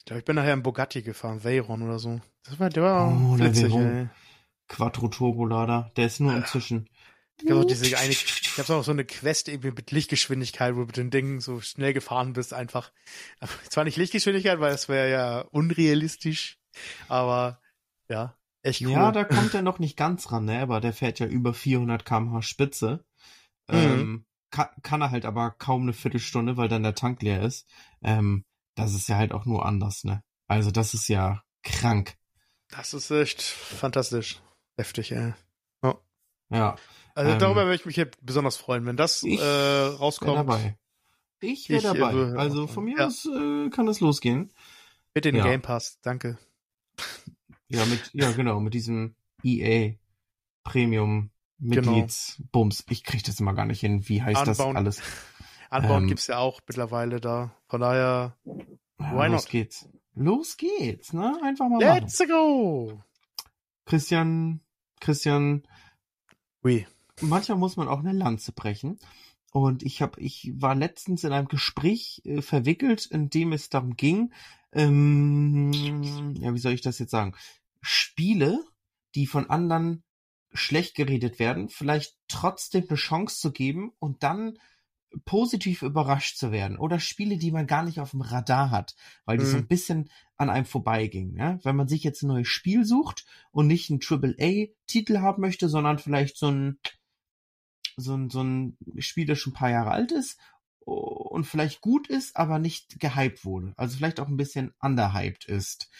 Ich 0.09 0.11
glaube, 0.11 0.21
ich 0.21 0.25
bin 0.25 0.37
nachher 0.37 0.55
im 0.55 0.62
Bugatti 0.62 1.03
gefahren, 1.03 1.45
Veyron 1.45 1.83
oder 1.83 1.99
so. 1.99 2.19
Das 2.45 2.59
war, 2.59 2.71
der 2.71 2.83
war 2.83 3.12
oh, 3.12 3.38
witzig, 3.38 3.75
ey. 3.75 4.09
Quattro 4.67 5.09
Turbolader, 5.09 5.93
der 5.99 6.07
ist 6.07 6.19
nur 6.19 6.35
inzwischen. 6.35 6.88
Ich 7.43 7.50
habe 7.50 7.61
auch 7.61 7.65
diese 7.67 7.95
eine, 7.99 8.12
ich 8.12 8.55
habe 8.57 8.75
auch 8.75 8.85
so 8.85 8.91
eine 8.91 9.05
Quest 9.05 9.49
irgendwie 9.49 9.71
mit 9.71 9.91
Lichtgeschwindigkeit, 9.91 10.77
wo 10.77 10.81
du 10.81 10.87
mit 10.87 10.97
den 10.97 11.11
Dingen 11.11 11.41
so 11.41 11.61
schnell 11.61 11.93
gefahren 11.93 12.33
bist, 12.33 12.55
einfach. 12.55 12.91
Aber 13.41 13.53
zwar 13.69 13.85
nicht 13.85 13.99
Lichtgeschwindigkeit, 13.99 14.61
weil 14.61 14.73
das 14.73 14.88
wäre 14.88 15.11
ja 15.11 15.41
unrealistisch, 15.43 16.57
aber 17.09 17.61
ja, 18.09 18.35
echt 18.62 18.81
cool. 18.81 18.93
Ja, 18.93 19.12
da 19.12 19.25
kommt 19.25 19.53
er 19.53 19.61
noch 19.61 19.79
nicht 19.79 19.99
ganz 19.99 20.33
ran, 20.33 20.47
ne, 20.47 20.61
aber 20.61 20.81
der 20.81 20.95
fährt 20.95 21.19
ja 21.19 21.27
über 21.27 21.53
400 21.53 22.07
kmh 22.07 22.41
Spitze. 22.41 23.05
Mhm. 23.71 23.77
Ähm, 23.77 24.25
kann, 24.50 24.69
kann 24.83 25.03
er 25.03 25.11
halt 25.11 25.27
aber 25.27 25.50
kaum 25.50 25.83
eine 25.83 25.93
Viertelstunde, 25.93 26.57
weil 26.57 26.69
dann 26.69 26.83
der 26.83 26.95
Tank 26.95 27.21
leer 27.21 27.43
ist. 27.43 27.69
Ähm, 28.03 28.47
das 28.79 28.95
ist 28.95 29.09
ja 29.09 29.17
halt 29.17 29.33
auch 29.33 29.45
nur 29.45 29.65
anders, 29.65 30.05
ne? 30.05 30.23
Also 30.47 30.71
das 30.71 30.95
ist 30.95 31.09
ja 31.09 31.43
krank. 31.63 32.17
Das 32.69 32.95
ist 32.95 33.11
echt 33.11 33.43
fantastisch. 33.43 34.41
Heftig, 34.77 35.13
ey. 35.13 35.35
Oh. 35.83 35.95
Ja. 36.51 36.77
Also 37.15 37.33
ähm, 37.33 37.39
darüber 37.39 37.65
würde 37.65 37.75
ich 37.75 37.87
mich 37.87 37.95
hier 37.95 38.11
besonders 38.23 38.57
freuen, 38.57 38.87
wenn 38.87 38.97
das 38.97 39.23
ich 39.23 39.41
äh, 39.41 39.45
rauskommt. 39.45 40.31
Wär 40.31 40.37
dabei. 40.37 40.79
Ich 41.41 41.69
wäre 41.69 41.83
dabei. 41.83 42.13
Äh, 42.13 42.37
also 42.37 42.67
von 42.67 42.85
mir 42.85 42.99
ja. 42.99 43.07
aus 43.07 43.27
äh, 43.27 43.71
kann 43.71 43.89
es 43.89 44.01
losgehen. 44.01 44.53
Bitte 45.15 45.33
den 45.33 45.39
ja. 45.39 45.45
Game 45.45 45.63
Pass, 45.63 45.99
danke. 46.03 46.39
Ja, 47.69 47.85
mit, 47.87 48.11
ja, 48.13 48.31
genau, 48.33 48.61
mit 48.61 48.75
diesem 48.75 49.15
EA 49.43 49.95
Premium 50.65 51.31
Genau. 51.61 51.91
Mitgliedsbums. 51.91 52.85
Genau. 52.85 52.93
Ich 52.93 53.05
kriege 53.05 53.25
das 53.25 53.41
immer 53.41 53.55
gar 53.55 53.67
nicht 53.67 53.81
hin. 53.81 54.09
Wie 54.09 54.23
heißt 54.23 54.41
Unbound. 54.41 54.59
das 54.59 54.77
alles? 54.77 55.03
Unbound 55.71 56.03
ähm, 56.03 56.09
gibt's 56.09 56.27
ja 56.27 56.39
auch 56.39 56.61
mittlerweile 56.67 57.21
da. 57.21 57.55
Von 57.69 57.81
daher, 57.81 58.37
why 58.45 59.27
los 59.27 59.45
not? 59.45 59.51
geht's. 59.51 59.89
Los 60.15 60.57
geht's, 60.57 61.13
ne? 61.13 61.39
Einfach 61.43 61.69
mal 61.69 61.79
Let's 61.79 62.19
machen. 62.19 62.31
go! 62.31 63.03
Christian, 63.85 64.61
Christian. 65.01 65.63
Oui. 66.63 66.87
Manchmal 67.21 67.59
muss 67.59 67.77
man 67.77 67.89
auch 67.89 68.01
eine 68.01 68.13
Lanze 68.13 68.53
brechen. 68.53 68.99
Und 69.53 69.83
ich 69.83 70.03
habe, 70.03 70.21
ich 70.21 70.53
war 70.57 70.75
letztens 70.75 71.25
in 71.25 71.33
einem 71.33 71.49
Gespräch 71.49 72.23
äh, 72.25 72.43
verwickelt, 72.43 73.07
in 73.07 73.31
dem 73.31 73.53
es 73.53 73.71
darum 73.71 73.97
ging, 73.97 74.33
ähm, 74.73 75.73
ja, 76.39 76.53
wie 76.53 76.59
soll 76.59 76.73
ich 76.73 76.83
das 76.83 76.99
jetzt 76.99 77.11
sagen? 77.11 77.35
Spiele, 77.81 78.63
die 79.15 79.27
von 79.27 79.49
anderen 79.49 80.03
schlecht 80.53 80.95
geredet 80.95 81.39
werden, 81.39 81.69
vielleicht 81.69 82.17
trotzdem 82.29 82.85
eine 82.88 82.97
Chance 82.97 83.40
zu 83.40 83.53
geben 83.53 83.92
und 83.99 84.23
dann 84.23 84.59
positiv 85.25 85.83
überrascht 85.83 86.37
zu 86.37 86.53
werden 86.53 86.79
oder 86.79 87.01
Spiele, 87.01 87.38
die 87.38 87.51
man 87.51 87.66
gar 87.66 87.83
nicht 87.83 88.01
auf 88.01 88.11
dem 88.11 88.21
Radar 88.21 88.71
hat, 88.71 88.94
weil 89.25 89.38
die 89.38 89.44
mhm. 89.44 89.51
so 89.51 89.57
ein 89.57 89.66
bisschen 89.66 90.11
an 90.37 90.51
einem 90.51 90.66
vorbeigingen. 90.66 91.37
Ja? 91.37 91.59
Wenn 91.62 91.77
man 91.77 91.88
sich 91.88 92.05
jetzt 92.05 92.23
ein 92.23 92.29
neues 92.29 92.49
Spiel 92.49 92.85
sucht 92.85 93.25
und 93.51 93.66
nicht 93.66 93.90
einen 93.90 94.01
AAA-Titel 94.03 95.18
haben 95.18 95.40
möchte, 95.40 95.68
sondern 95.68 95.99
vielleicht 95.99 96.37
so 96.37 96.51
ein, 96.51 96.79
so 97.97 98.14
ein, 98.14 98.31
so 98.31 98.42
ein 98.42 98.77
Spiel, 98.99 99.27
das 99.27 99.38
schon 99.38 99.53
ein 99.53 99.57
paar 99.57 99.71
Jahre 99.71 99.90
alt 99.90 100.12
ist 100.12 100.38
und 100.85 101.44
vielleicht 101.44 101.81
gut 101.81 102.09
ist, 102.09 102.37
aber 102.37 102.59
nicht 102.59 102.99
gehypt 103.01 103.44
wurde. 103.44 103.75
Also 103.77 103.97
vielleicht 103.97 104.21
auch 104.21 104.29
ein 104.29 104.37
bisschen 104.37 104.73
underhyped 104.81 105.44
ist 105.44 105.90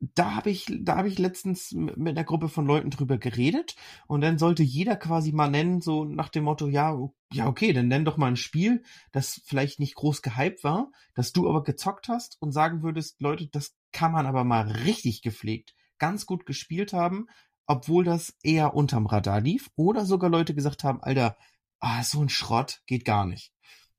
da 0.00 0.34
habe 0.34 0.50
ich, 0.50 0.66
da 0.80 0.96
habe 0.96 1.08
ich 1.08 1.18
letztens 1.18 1.72
mit 1.72 2.08
einer 2.08 2.24
Gruppe 2.24 2.48
von 2.48 2.66
Leuten 2.66 2.88
drüber 2.88 3.18
geredet 3.18 3.76
und 4.06 4.22
dann 4.22 4.38
sollte 4.38 4.62
jeder 4.62 4.96
quasi 4.96 5.30
mal 5.30 5.50
nennen, 5.50 5.82
so 5.82 6.04
nach 6.06 6.30
dem 6.30 6.44
Motto, 6.44 6.68
ja, 6.68 6.98
ja, 7.32 7.46
okay, 7.46 7.74
dann 7.74 7.88
nenn 7.88 8.06
doch 8.06 8.16
mal 8.16 8.28
ein 8.28 8.36
Spiel, 8.36 8.82
das 9.12 9.42
vielleicht 9.44 9.78
nicht 9.78 9.94
groß 9.94 10.22
gehypt 10.22 10.64
war, 10.64 10.90
das 11.14 11.32
du 11.32 11.48
aber 11.48 11.62
gezockt 11.62 12.08
hast 12.08 12.40
und 12.40 12.52
sagen 12.52 12.82
würdest, 12.82 13.20
Leute, 13.20 13.48
das 13.48 13.76
kann 13.92 14.12
man 14.12 14.24
aber 14.24 14.42
mal 14.42 14.70
richtig 14.70 15.20
gepflegt, 15.20 15.74
ganz 15.98 16.24
gut 16.24 16.46
gespielt 16.46 16.94
haben, 16.94 17.26
obwohl 17.66 18.02
das 18.02 18.34
eher 18.42 18.74
unterm 18.74 19.04
Radar 19.04 19.42
lief 19.42 19.70
oder 19.76 20.06
sogar 20.06 20.30
Leute 20.30 20.54
gesagt 20.54 20.82
haben, 20.82 21.02
Alter, 21.02 21.36
ah, 21.78 22.02
so 22.02 22.22
ein 22.22 22.30
Schrott 22.30 22.80
geht 22.86 23.04
gar 23.04 23.26
nicht. 23.26 23.52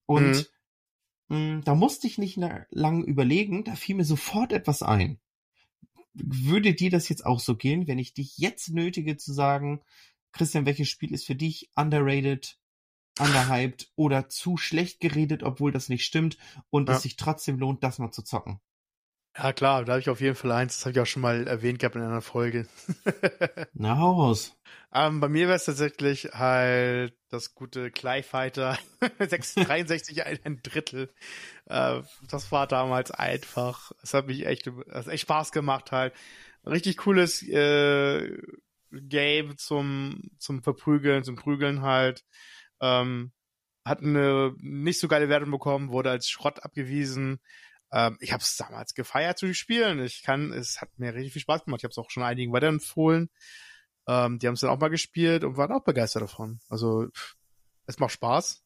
Und 0.08 0.50
mhm. 1.30 1.58
mh, 1.58 1.62
da 1.64 1.76
musste 1.76 2.08
ich 2.08 2.18
nicht 2.18 2.40
lange 2.72 3.06
überlegen, 3.06 3.64
da 3.64 3.76
fiel 3.76 3.96
mir 3.96 4.04
sofort 4.04 4.52
etwas 4.52 4.82
ein 4.82 5.20
würde 6.14 6.74
dir 6.74 6.90
das 6.90 7.10
jetzt 7.10 7.26
auch 7.26 7.40
so 7.40 7.56
gehen, 7.56 7.88
wenn 7.88 8.00
ich 8.00 8.14
dich 8.14 8.38
jetzt 8.38 8.70
nötige 8.70 9.18
zu 9.18 9.34
sagen, 9.34 9.82
Christian, 10.32 10.66
welches 10.66 10.90
Spiel 10.90 11.14
ist 11.14 11.26
für 11.26 11.36
dich 11.36 11.70
underrated, 11.76 12.58
underhyped 13.20 13.92
oder 13.96 14.30
zu 14.30 14.58
schlecht 14.58 15.00
geredet, 15.00 15.44
obwohl 15.44 15.72
das 15.72 15.90
nicht 15.90 16.06
stimmt 16.06 16.38
und 16.70 16.90
ja. 16.90 16.96
es 16.96 17.04
sich 17.04 17.16
trotzdem 17.16 17.60
lohnt, 17.60 17.84
das 17.84 18.00
mal 18.00 18.12
zu 18.12 18.24
zocken? 18.24 18.60
Ja 19.38 19.54
klar, 19.54 19.86
da 19.86 19.94
habe 19.94 20.02
ich 20.02 20.10
auf 20.10 20.20
jeden 20.20 20.36
Fall 20.36 20.52
eins, 20.52 20.76
das 20.76 20.86
habe 20.86 20.92
ich 20.92 21.00
auch 21.00 21.06
schon 21.06 21.22
mal 21.22 21.48
erwähnt 21.48 21.80
gehabt 21.80 21.96
in 21.96 22.02
einer 22.02 22.22
Folge. 22.22 22.68
Na, 23.74 23.98
hau 23.98 24.12
raus. 24.14 24.58
Ähm, 24.94 25.22
bei 25.22 25.30
mir 25.30 25.48
wäre 25.48 25.56
es 25.56 25.64
tatsächlich 25.64 26.32
halt 26.34 27.14
das 27.30 27.56
gute 27.56 27.92
Clay 27.92 28.24
Fighter 28.24 28.78
63 29.20 30.26
ein 30.46 30.60
Drittel. 30.62 31.14
Äh, 31.66 32.02
das 32.30 32.52
war 32.52 32.68
damals 32.68 33.12
einfach. 33.12 33.94
Es 34.04 34.14
hat 34.14 34.28
mich 34.28 34.46
echt, 34.46 34.70
hat 34.92 35.08
echt 35.08 35.22
Spaß 35.24 35.54
gemacht 35.54 35.94
halt. 35.94 36.14
Richtig 36.66 36.98
cooles 36.98 37.42
äh, 37.48 38.38
Game 38.92 39.58
zum 39.58 40.30
zum 40.40 40.62
Verprügeln, 40.62 41.24
zum 41.24 41.38
Prügeln 41.38 41.82
halt. 41.82 42.26
Ähm, 42.82 43.32
hat 43.86 44.02
eine 44.02 44.54
nicht 44.60 45.00
so 45.00 45.08
geile 45.08 45.30
Wertung 45.30 45.52
bekommen, 45.52 45.90
wurde 45.90 46.12
als 46.12 46.30
Schrott 46.30 46.64
abgewiesen. 46.64 47.40
Ähm, 47.92 48.18
ich 48.20 48.32
habe 48.32 48.42
es 48.42 48.56
damals 48.58 48.94
gefeiert 48.94 49.38
zu 49.38 49.54
spielen. 49.54 50.04
Ich 50.04 50.24
kann, 50.24 50.54
es 50.54 50.82
hat 50.82 50.90
mir 50.98 51.14
richtig 51.14 51.34
viel 51.34 51.42
Spaß 51.42 51.66
gemacht. 51.66 51.82
Ich 51.82 51.84
habe 51.84 51.92
es 51.92 51.98
auch 51.98 52.10
schon 52.10 52.24
einigen 52.24 52.54
weiterempfohlen. 52.54 53.30
Ähm, 54.08 54.40
die 54.40 54.48
haben 54.48 54.56
es 54.56 54.62
dann 54.62 54.70
auch 54.70 54.80
mal 54.80 54.90
gespielt 54.90 55.44
und 55.44 55.58
waren 55.58 55.72
auch 55.72 55.84
begeistert 55.84 56.24
davon. 56.24 56.60
Also 56.70 57.08
pff, 57.08 57.36
es 57.86 58.00
macht 58.00 58.14
Spaß. 58.14 58.64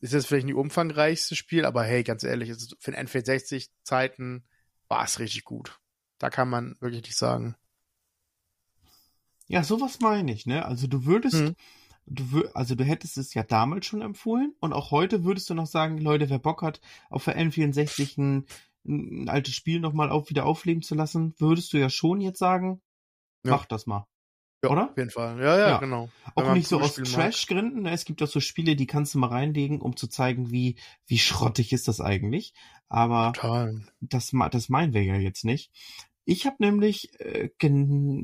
Ist 0.00 0.12
jetzt 0.12 0.26
vielleicht 0.26 0.46
nicht 0.46 0.54
umfangreichste 0.54 1.36
Spiel, 1.36 1.64
aber 1.64 1.82
hey, 1.82 2.02
ganz 2.02 2.22
ehrlich, 2.22 2.52
für 2.78 2.90
den 2.90 3.08
N64 3.08 3.70
Zeiten 3.82 4.44
war 4.88 5.04
es 5.04 5.18
richtig 5.18 5.44
gut. 5.44 5.80
Da 6.18 6.30
kann 6.30 6.48
man 6.48 6.76
wirklich 6.80 7.02
nicht 7.02 7.16
sagen. 7.16 7.56
Ja, 9.48 9.62
sowas 9.62 10.00
meine 10.00 10.32
ich, 10.32 10.46
ne? 10.46 10.64
Also 10.64 10.86
du 10.86 11.04
würdest, 11.04 11.36
hm. 11.36 11.56
Du 12.06 12.48
also 12.54 12.74
du 12.74 12.84
hättest 12.84 13.18
es 13.18 13.34
ja 13.34 13.42
damals 13.42 13.86
schon 13.86 14.02
empfohlen 14.02 14.54
und 14.60 14.72
auch 14.72 14.90
heute 14.90 15.24
würdest 15.24 15.50
du 15.50 15.54
noch 15.54 15.66
sagen, 15.66 15.98
Leute, 15.98 16.30
wer 16.30 16.38
Bock 16.38 16.62
hat, 16.62 16.80
auf 17.10 17.24
der 17.24 17.38
N64 17.38 18.18
ein, 18.18 18.46
ein 18.86 19.28
altes 19.28 19.54
Spiel 19.54 19.80
nochmal 19.80 20.10
auf, 20.10 20.30
wieder 20.30 20.46
aufleben 20.46 20.82
zu 20.82 20.94
lassen, 20.94 21.34
würdest 21.38 21.72
du 21.72 21.78
ja 21.78 21.90
schon 21.90 22.20
jetzt 22.20 22.38
sagen, 22.38 22.80
ja. 23.44 23.52
mach 23.52 23.66
das 23.66 23.86
mal. 23.86 24.06
Ja, 24.64 24.70
oder? 24.70 24.90
Auf 24.90 24.96
jeden 24.96 25.10
Fall. 25.10 25.38
Ja, 25.38 25.58
ja, 25.58 25.68
ja. 25.68 25.78
genau. 25.78 26.08
Auch 26.34 26.54
nicht 26.54 26.66
so 26.66 26.80
aus 26.80 26.94
Trash-Gründen. 26.94 27.82
Ne? 27.82 27.90
Es 27.90 28.04
gibt 28.04 28.22
auch 28.22 28.26
so 28.26 28.40
Spiele, 28.40 28.74
die 28.74 28.86
kannst 28.86 29.14
du 29.14 29.18
mal 29.18 29.28
reinlegen, 29.28 29.80
um 29.80 29.96
zu 29.96 30.08
zeigen, 30.08 30.50
wie, 30.50 30.76
wie 31.06 31.18
schrottig 31.18 31.72
ist 31.72 31.88
das 31.88 32.00
eigentlich. 32.00 32.54
Aber 32.88 33.32
Total. 33.34 33.82
das, 34.00 34.32
das 34.50 34.68
meinen 34.68 34.94
wir 34.94 35.02
ja 35.02 35.16
jetzt 35.16 35.44
nicht. 35.44 35.72
Ich 36.28 36.44
habe 36.44 36.56
nämlich 36.58 37.18
äh, 37.20 37.50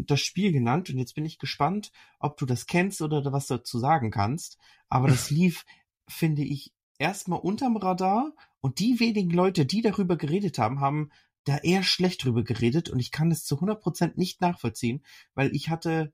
das 0.06 0.20
Spiel 0.20 0.52
genannt 0.52 0.90
und 0.90 0.98
jetzt 0.98 1.14
bin 1.14 1.24
ich 1.24 1.38
gespannt, 1.38 1.92
ob 2.18 2.36
du 2.36 2.46
das 2.46 2.66
kennst 2.66 3.00
oder 3.00 3.32
was 3.32 3.46
dazu 3.46 3.78
sagen 3.78 4.10
kannst. 4.10 4.58
Aber 4.88 5.08
das 5.08 5.30
lief, 5.30 5.64
finde 6.08 6.42
ich, 6.42 6.72
erstmal 6.98 7.38
unterm 7.38 7.76
Radar 7.76 8.32
und 8.60 8.80
die 8.80 8.98
wenigen 8.98 9.30
Leute, 9.30 9.64
die 9.64 9.82
darüber 9.82 10.16
geredet 10.16 10.58
haben, 10.58 10.80
haben 10.80 11.10
da 11.44 11.58
eher 11.58 11.84
schlecht 11.84 12.24
drüber 12.24 12.42
geredet 12.42 12.90
und 12.90 12.98
ich 12.98 13.12
kann 13.12 13.30
es 13.30 13.44
zu 13.44 13.60
100% 13.60 14.12
nicht 14.16 14.40
nachvollziehen, 14.40 15.04
weil 15.34 15.54
ich 15.54 15.68
hatte 15.68 16.12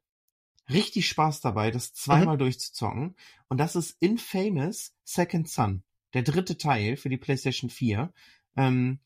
richtig 0.68 1.08
Spaß 1.08 1.40
dabei, 1.40 1.70
das 1.70 1.94
zweimal 1.94 2.36
mhm. 2.36 2.40
durchzuzocken. 2.40 3.16
Und 3.48 3.58
das 3.58 3.76
ist 3.76 3.96
Infamous 4.00 4.94
Second 5.04 5.48
Son, 5.48 5.82
der 6.12 6.22
dritte 6.22 6.58
Teil 6.58 6.98
für 6.98 7.08
die 7.08 7.16
PlayStation 7.16 7.70
4. 7.70 8.12
Ähm, 8.56 9.00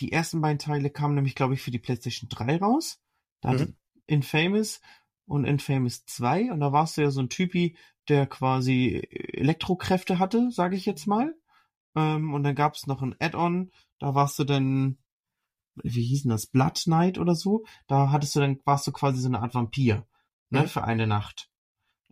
die 0.00 0.12
ersten 0.12 0.40
beiden 0.40 0.58
Teile 0.58 0.90
kamen 0.90 1.14
nämlich, 1.14 1.34
glaube 1.34 1.54
ich, 1.54 1.62
für 1.62 1.70
die 1.70 1.78
PlayStation 1.78 2.28
3 2.28 2.58
raus. 2.58 3.00
Da 3.40 3.52
mhm. 3.52 3.76
Infamous 4.06 4.80
und 5.26 5.44
Infamous 5.44 6.04
2 6.06 6.52
und 6.52 6.60
da 6.60 6.72
warst 6.72 6.96
du 6.96 7.02
ja 7.02 7.10
so 7.10 7.20
ein 7.20 7.28
Typi, 7.28 7.76
der 8.08 8.26
quasi 8.26 9.06
Elektrokräfte 9.10 10.18
hatte, 10.18 10.50
sage 10.50 10.76
ich 10.76 10.86
jetzt 10.86 11.06
mal. 11.06 11.34
Ähm, 11.94 12.32
und 12.32 12.42
dann 12.42 12.54
gab 12.54 12.74
es 12.74 12.86
noch 12.86 13.02
ein 13.02 13.14
Add-on, 13.20 13.70
da 13.98 14.14
warst 14.14 14.38
du 14.38 14.44
dann, 14.44 14.98
wie 15.82 16.04
hieß 16.04 16.22
denn 16.22 16.30
das, 16.30 16.46
Blood 16.46 16.82
Knight 16.84 17.18
oder 17.18 17.34
so. 17.34 17.64
Da 17.86 18.10
hattest 18.10 18.34
du 18.34 18.40
dann, 18.40 18.60
warst 18.64 18.86
du 18.86 18.92
quasi 18.92 19.20
so 19.20 19.28
eine 19.28 19.40
Art 19.40 19.54
Vampir, 19.54 20.06
ne, 20.50 20.62
mhm. 20.62 20.66
für 20.68 20.84
eine 20.84 21.06
Nacht. 21.06 21.50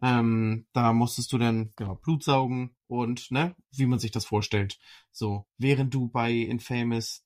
Ähm, 0.03 0.67
da 0.73 0.93
musstest 0.93 1.33
du 1.33 1.39
dann 1.39 1.73
genau, 1.77 1.95
Blut 1.95 2.23
saugen 2.23 2.77
und, 2.87 3.31
ne, 3.31 3.57
wie 3.71 3.87
man 3.87 3.99
sich 3.99 4.11
das 4.11 4.27
vorstellt. 4.27 4.79
So, 5.11 5.47
während 5.57 5.95
du 5.95 6.09
bei 6.09 6.33
Infamous 6.33 7.26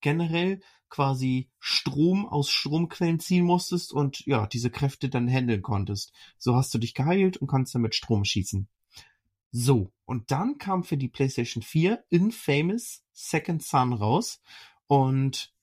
generell 0.00 0.60
quasi 0.88 1.50
Strom 1.58 2.26
aus 2.26 2.50
Stromquellen 2.50 3.20
ziehen 3.20 3.44
musstest 3.44 3.92
und 3.92 4.24
ja, 4.26 4.46
diese 4.46 4.70
Kräfte 4.70 5.08
dann 5.08 5.28
handeln 5.28 5.62
konntest. 5.62 6.12
So 6.38 6.54
hast 6.54 6.72
du 6.72 6.78
dich 6.78 6.94
geheilt 6.94 7.36
und 7.36 7.48
kannst 7.48 7.74
damit 7.74 7.94
Strom 7.94 8.24
schießen. 8.24 8.68
So, 9.50 9.92
und 10.04 10.30
dann 10.30 10.58
kam 10.58 10.84
für 10.84 10.96
die 10.96 11.08
PlayStation 11.08 11.62
4 11.62 12.04
Infamous 12.10 13.04
Second 13.12 13.62
Son 13.62 13.92
raus. 13.92 14.40
Und 14.86 15.54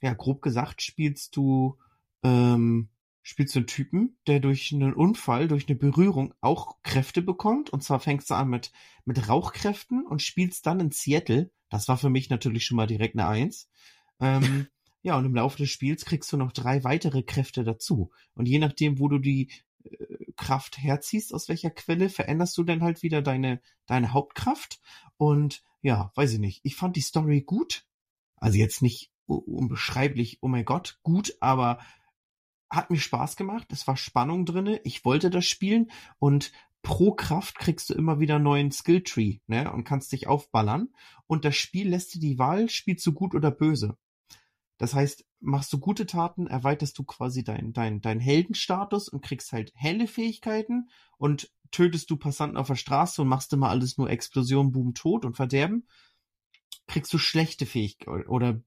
ja, 0.00 0.14
grob 0.14 0.42
gesagt 0.42 0.82
spielst 0.82 1.36
du, 1.36 1.78
ähm, 2.22 2.88
spielst 3.22 3.54
du 3.54 3.60
einen 3.60 3.66
Typen, 3.66 4.18
der 4.26 4.40
durch 4.40 4.72
einen 4.72 4.94
Unfall, 4.94 5.48
durch 5.48 5.68
eine 5.68 5.76
Berührung 5.76 6.34
auch 6.40 6.82
Kräfte 6.82 7.22
bekommt. 7.22 7.70
Und 7.70 7.82
zwar 7.82 8.00
fängst 8.00 8.30
du 8.30 8.34
an 8.34 8.48
mit, 8.48 8.72
mit 9.04 9.28
Rauchkräften 9.28 10.06
und 10.06 10.22
spielst 10.22 10.66
dann 10.66 10.80
in 10.80 10.90
Seattle. 10.90 11.50
Das 11.68 11.88
war 11.88 11.98
für 11.98 12.10
mich 12.10 12.30
natürlich 12.30 12.64
schon 12.64 12.76
mal 12.76 12.86
direkt 12.86 13.16
eine 13.16 13.28
Eins. 13.28 13.68
Ähm, 14.20 14.66
ja, 15.02 15.16
und 15.16 15.26
im 15.26 15.34
Laufe 15.34 15.58
des 15.58 15.70
Spiels 15.70 16.04
kriegst 16.04 16.32
du 16.32 16.36
noch 16.36 16.52
drei 16.52 16.82
weitere 16.84 17.22
Kräfte 17.22 17.64
dazu. 17.64 18.10
Und 18.34 18.46
je 18.46 18.58
nachdem, 18.58 18.98
wo 18.98 19.08
du 19.08 19.18
die 19.18 19.50
äh, 19.84 20.32
Kraft 20.36 20.78
herziehst, 20.78 21.34
aus 21.34 21.48
welcher 21.48 21.70
Quelle, 21.70 22.08
veränderst 22.08 22.56
du 22.56 22.64
dann 22.64 22.82
halt 22.82 23.02
wieder 23.02 23.20
deine, 23.20 23.60
deine 23.86 24.12
Hauptkraft. 24.12 24.80
Und 25.18 25.62
ja, 25.82 26.10
weiß 26.14 26.32
ich 26.32 26.38
nicht. 26.38 26.60
Ich 26.64 26.76
fand 26.76 26.96
die 26.96 27.02
Story 27.02 27.42
gut. 27.42 27.84
Also 28.36 28.56
jetzt 28.56 28.80
nicht 28.80 29.10
unbeschreiblich, 29.26 30.38
oh 30.40 30.48
mein 30.48 30.64
Gott, 30.64 30.98
gut, 31.02 31.36
aber 31.40 31.78
hat 32.70 32.90
mir 32.90 32.98
Spaß 32.98 33.36
gemacht. 33.36 33.66
Es 33.72 33.86
war 33.86 33.96
Spannung 33.96 34.46
drinne. 34.46 34.80
Ich 34.84 35.04
wollte 35.04 35.30
das 35.30 35.46
spielen 35.46 35.90
und 36.18 36.52
pro 36.82 37.12
Kraft 37.12 37.58
kriegst 37.58 37.90
du 37.90 37.94
immer 37.94 38.20
wieder 38.20 38.38
neuen 38.38 38.72
Skilltree, 38.72 39.38
ne, 39.46 39.70
und 39.72 39.84
kannst 39.84 40.12
dich 40.12 40.26
aufballern. 40.26 40.88
Und 41.26 41.44
das 41.44 41.56
Spiel 41.56 41.88
lässt 41.88 42.14
dir 42.14 42.20
die 42.20 42.38
Wahl, 42.38 42.68
spielst 42.68 43.06
du 43.06 43.12
gut 43.12 43.34
oder 43.34 43.50
böse. 43.50 43.96
Das 44.78 44.94
heißt, 44.94 45.26
machst 45.40 45.72
du 45.72 45.78
gute 45.78 46.06
Taten, 46.06 46.46
erweiterst 46.46 46.98
du 46.98 47.04
quasi 47.04 47.44
deinen 47.44 47.74
dein, 47.74 48.00
dein 48.00 48.18
Heldenstatus 48.18 49.08
und 49.08 49.22
kriegst 49.22 49.52
halt 49.52 49.72
helle 49.74 50.06
Fähigkeiten 50.06 50.88
und 51.18 51.52
tötest 51.70 52.10
du 52.10 52.16
Passanten 52.16 52.56
auf 52.56 52.68
der 52.68 52.76
Straße 52.76 53.20
und 53.20 53.28
machst 53.28 53.52
immer 53.52 53.68
alles 53.68 53.98
nur 53.98 54.08
Explosion, 54.08 54.72
Boom, 54.72 54.94
Tod 54.94 55.26
und 55.26 55.36
Verderben, 55.36 55.86
kriegst 56.86 57.12
du 57.12 57.18
schlechte 57.18 57.66
Fähigkeiten 57.66 58.26
oder 58.26 58.62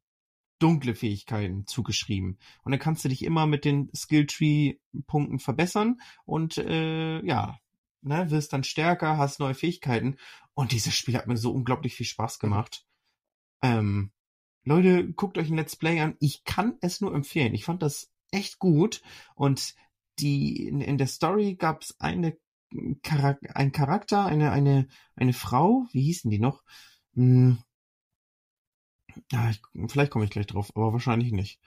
dunkle 0.64 0.96
Fähigkeiten 0.96 1.68
zugeschrieben. 1.68 2.38
Und 2.64 2.72
dann 2.72 2.80
kannst 2.80 3.04
du 3.04 3.10
dich 3.10 3.24
immer 3.24 3.46
mit 3.46 3.66
den 3.66 3.92
Skilltree-Punkten 3.94 5.40
verbessern 5.40 6.00
und 6.26 6.58
äh, 6.58 7.24
ja, 7.26 7.60
ne, 8.02 8.32
wirst 8.32 8.54
dann 8.54 8.64
stärker, 8.64 9.18
hast 9.18 9.40
neue 9.40 9.56
Fähigkeiten. 9.56 10.16
Und 10.54 10.72
dieses 10.72 10.96
Spiel 10.96 11.18
hat 11.18 11.28
mir 11.28 11.36
so 11.36 11.52
unglaublich 11.52 11.96
viel 11.96 12.06
Spaß 12.06 12.40
gemacht. 12.40 12.86
Ähm, 13.62 14.12
Leute, 14.64 15.12
guckt 15.12 15.38
euch 15.38 15.50
ein 15.50 15.58
Let's 15.58 15.76
Play 15.76 16.00
an. 16.00 16.16
Ich 16.20 16.46
kann 16.46 16.78
es 16.80 17.02
nur 17.02 17.14
empfehlen. 17.14 17.54
Ich 17.54 17.66
fand 17.66 17.82
das 17.82 18.14
echt 18.32 18.58
gut. 18.60 19.02
Und 19.36 19.76
die 20.20 20.68
in, 20.68 20.80
in 20.80 20.98
der 20.98 21.08
Story 21.08 21.56
gab 21.56 21.82
es 21.82 22.00
eine 22.00 22.38
Charak 23.04 23.40
ein 23.56 23.72
Charakter, 23.72 24.26
eine 24.26 24.52
eine 24.52 24.88
eine 25.16 25.34
Frau. 25.34 25.86
Wie 25.92 26.04
hießen 26.04 26.32
die 26.32 26.40
noch? 26.40 26.64
Hm. 27.16 27.60
Ja, 29.32 29.50
ich, 29.50 29.62
vielleicht 29.88 30.12
komme 30.12 30.26
ich 30.26 30.32
gleich 30.32 30.48
drauf, 30.48 30.72
aber 30.76 30.94
wahrscheinlich 30.94 31.32
nicht. 31.32 31.60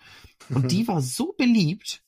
Und 0.49 0.71
die 0.73 0.87
war 0.89 1.01
so 1.01 1.33
beliebt, 1.33 2.03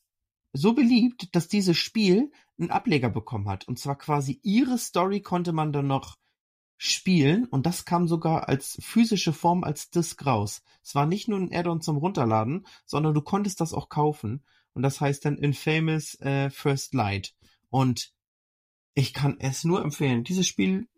so 0.53 0.75
beliebt, 0.75 1.35
dass 1.35 1.49
dieses 1.49 1.77
Spiel 1.77 2.33
einen 2.59 2.71
Ableger 2.71 3.11
bekommen 3.11 3.49
hat. 3.49 3.67
Und 3.69 3.79
zwar 3.79 3.97
quasi 3.97 4.41
ihre 4.43 4.79
Story 4.79 5.21
konnte 5.21 5.53
man 5.53 5.73
dann 5.73 5.87
noch 5.87 6.17
spielen 6.79 7.45
und 7.47 7.67
das 7.67 7.85
kam 7.85 8.07
sogar 8.07 8.49
als 8.49 8.79
physische 8.81 9.33
Form 9.33 9.65
als 9.65 9.91
Disc 9.91 10.25
raus. 10.25 10.63
Es 10.83 10.95
war 10.95 11.07
nicht 11.07 11.27
nur 11.29 11.39
ein 11.39 11.53
Add-on 11.53 11.81
zum 11.81 11.97
Runterladen, 11.97 12.67
sondern 12.87 13.15
du 13.15 13.21
konntest 13.21 13.61
das 13.61 13.75
auch 13.75 13.89
kaufen 13.89 14.45
und 14.75 14.83
das 14.83 15.01
heißt 15.01 15.25
dann 15.25 15.39
Infamous 15.39 16.15
äh, 16.21 16.51
First 16.51 16.95
Light 16.95 17.35
und 17.69 18.13
ich 18.95 19.13
kann 19.13 19.37
es 19.41 19.65
nur 19.65 19.83
empfehlen. 19.83 20.23
Dieses 20.23 20.47
Spiel 20.47 20.89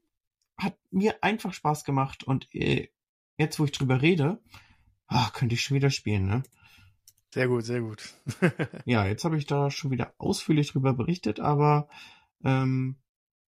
hat 0.58 0.76
mir 0.90 1.24
einfach 1.24 1.54
Spaß 1.54 1.84
gemacht 1.84 2.24
und 2.24 2.54
äh, 2.54 2.90
jetzt, 3.40 3.58
wo 3.58 3.64
ich 3.64 3.72
drüber 3.72 4.02
rede, 4.02 4.38
ach, 5.06 5.32
könnte 5.32 5.54
ich 5.54 5.62
schon 5.62 5.76
wieder 5.76 5.90
spielen, 5.90 6.26
ne? 6.26 6.42
Sehr 7.32 7.48
gut, 7.48 7.64
sehr 7.64 7.80
gut. 7.80 8.14
ja, 8.84 9.06
jetzt 9.06 9.24
habe 9.24 9.38
ich 9.38 9.46
da 9.46 9.70
schon 9.70 9.90
wieder 9.90 10.14
ausführlich 10.18 10.72
drüber 10.72 10.94
berichtet, 10.94 11.38
aber 11.40 11.88
ähm, 12.44 12.96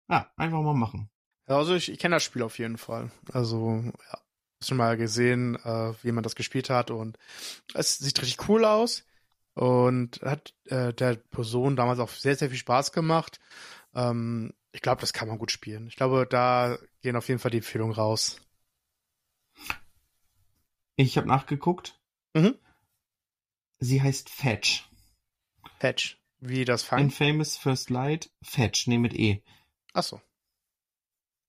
ja, 0.08 0.30
einfach 0.36 0.62
mal 0.62 0.74
machen. 0.74 1.10
Ja, 1.48 1.56
also 1.58 1.74
ich, 1.74 1.90
ich 1.90 1.98
kenne 1.98 2.16
das 2.16 2.22
Spiel 2.22 2.42
auf 2.42 2.58
jeden 2.58 2.78
Fall. 2.78 3.10
Also, 3.32 3.82
ja, 3.84 4.18
schon 4.62 4.76
mal 4.78 4.96
gesehen, 4.96 5.56
äh, 5.56 5.92
wie 6.02 6.12
man 6.12 6.22
das 6.22 6.36
gespielt 6.36 6.70
hat 6.70 6.90
und 6.90 7.18
es 7.74 7.98
sieht 7.98 8.20
richtig 8.22 8.48
cool 8.48 8.64
aus 8.64 9.04
und 9.54 10.20
hat 10.22 10.54
äh, 10.66 10.92
der 10.92 11.16
Person 11.16 11.76
damals 11.76 11.98
auch 11.98 12.10
sehr, 12.10 12.36
sehr 12.36 12.48
viel 12.50 12.58
Spaß 12.58 12.92
gemacht. 12.92 13.40
Ähm, 13.94 14.52
ich 14.72 14.82
glaube, 14.82 15.00
das 15.00 15.12
kann 15.12 15.28
man 15.28 15.38
gut 15.38 15.50
spielen. 15.50 15.86
Ich 15.86 15.96
glaube, 15.96 16.26
da 16.28 16.78
gehen 17.02 17.16
auf 17.16 17.28
jeden 17.28 17.40
Fall 17.40 17.50
die 17.50 17.58
Empfehlungen 17.58 17.94
raus. 17.94 18.40
Ich 20.96 21.16
habe 21.16 21.28
nachgeguckt. 21.28 22.00
Mhm. 22.35 22.59
Sie 23.78 24.02
heißt 24.02 24.30
Fetch. 24.30 24.88
Fetch. 25.78 26.18
Wie 26.40 26.64
das 26.64 26.83
Fangen? 26.83 27.07
Infamous 27.07 27.57
First 27.57 27.90
Light. 27.90 28.30
Fetch. 28.42 28.87
Nee, 28.87 28.98
mit 28.98 29.14
E. 29.14 29.42
Ach 29.92 30.02
so. 30.02 30.20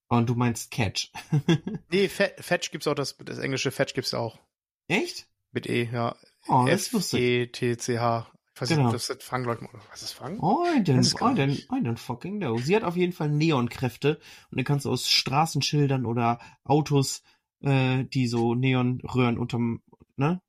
Und 0.07 0.29
du 0.29 0.35
meinst 0.35 0.71
Catch. 0.71 1.11
nee, 1.89 2.07
Fetch 2.07 2.71
gibt's 2.71 2.87
auch, 2.87 2.93
das, 2.93 3.17
das 3.17 3.39
englische 3.39 3.71
Fetch 3.71 3.93
gibt's 3.93 4.13
auch. 4.13 4.39
Echt? 4.87 5.27
Mit 5.51 5.67
E, 5.67 5.89
ja. 5.91 6.15
Oh, 6.47 6.65
das 6.67 6.93
wusste 6.93 7.17
ich. 7.17 7.23
E-T-C-H. 7.23 8.31
Ich 8.53 8.61
weiß 8.61 8.69
genau. 8.69 8.83
nicht, 8.83 8.95
das 8.95 9.09
ist 9.09 9.23
Fang, 9.23 9.43
Leute. 9.43 9.67
Was 9.89 10.03
ist 10.03 10.13
Fang? 10.13 10.39
Oh, 10.39 10.63
I 10.65 10.79
don't, 10.79 11.13
I, 11.15 11.35
don't, 11.35 11.59
I 11.71 11.81
don't 11.81 11.97
fucking 11.97 12.39
know. 12.39 12.57
Sie 12.57 12.75
hat 12.75 12.83
auf 12.83 12.95
jeden 12.95 13.11
Fall 13.11 13.29
Neonkräfte 13.29 14.19
und 14.51 14.57
dann 14.57 14.63
kannst 14.63 14.85
du 14.85 14.91
aus 14.91 15.09
Straßenschildern 15.09 16.05
oder 16.05 16.39
Autos, 16.63 17.23
äh, 17.61 18.05
die 18.05 18.27
so 18.27 18.55
Neonröhren 18.55 19.37
unterm, 19.37 19.81
ne, 20.15 20.41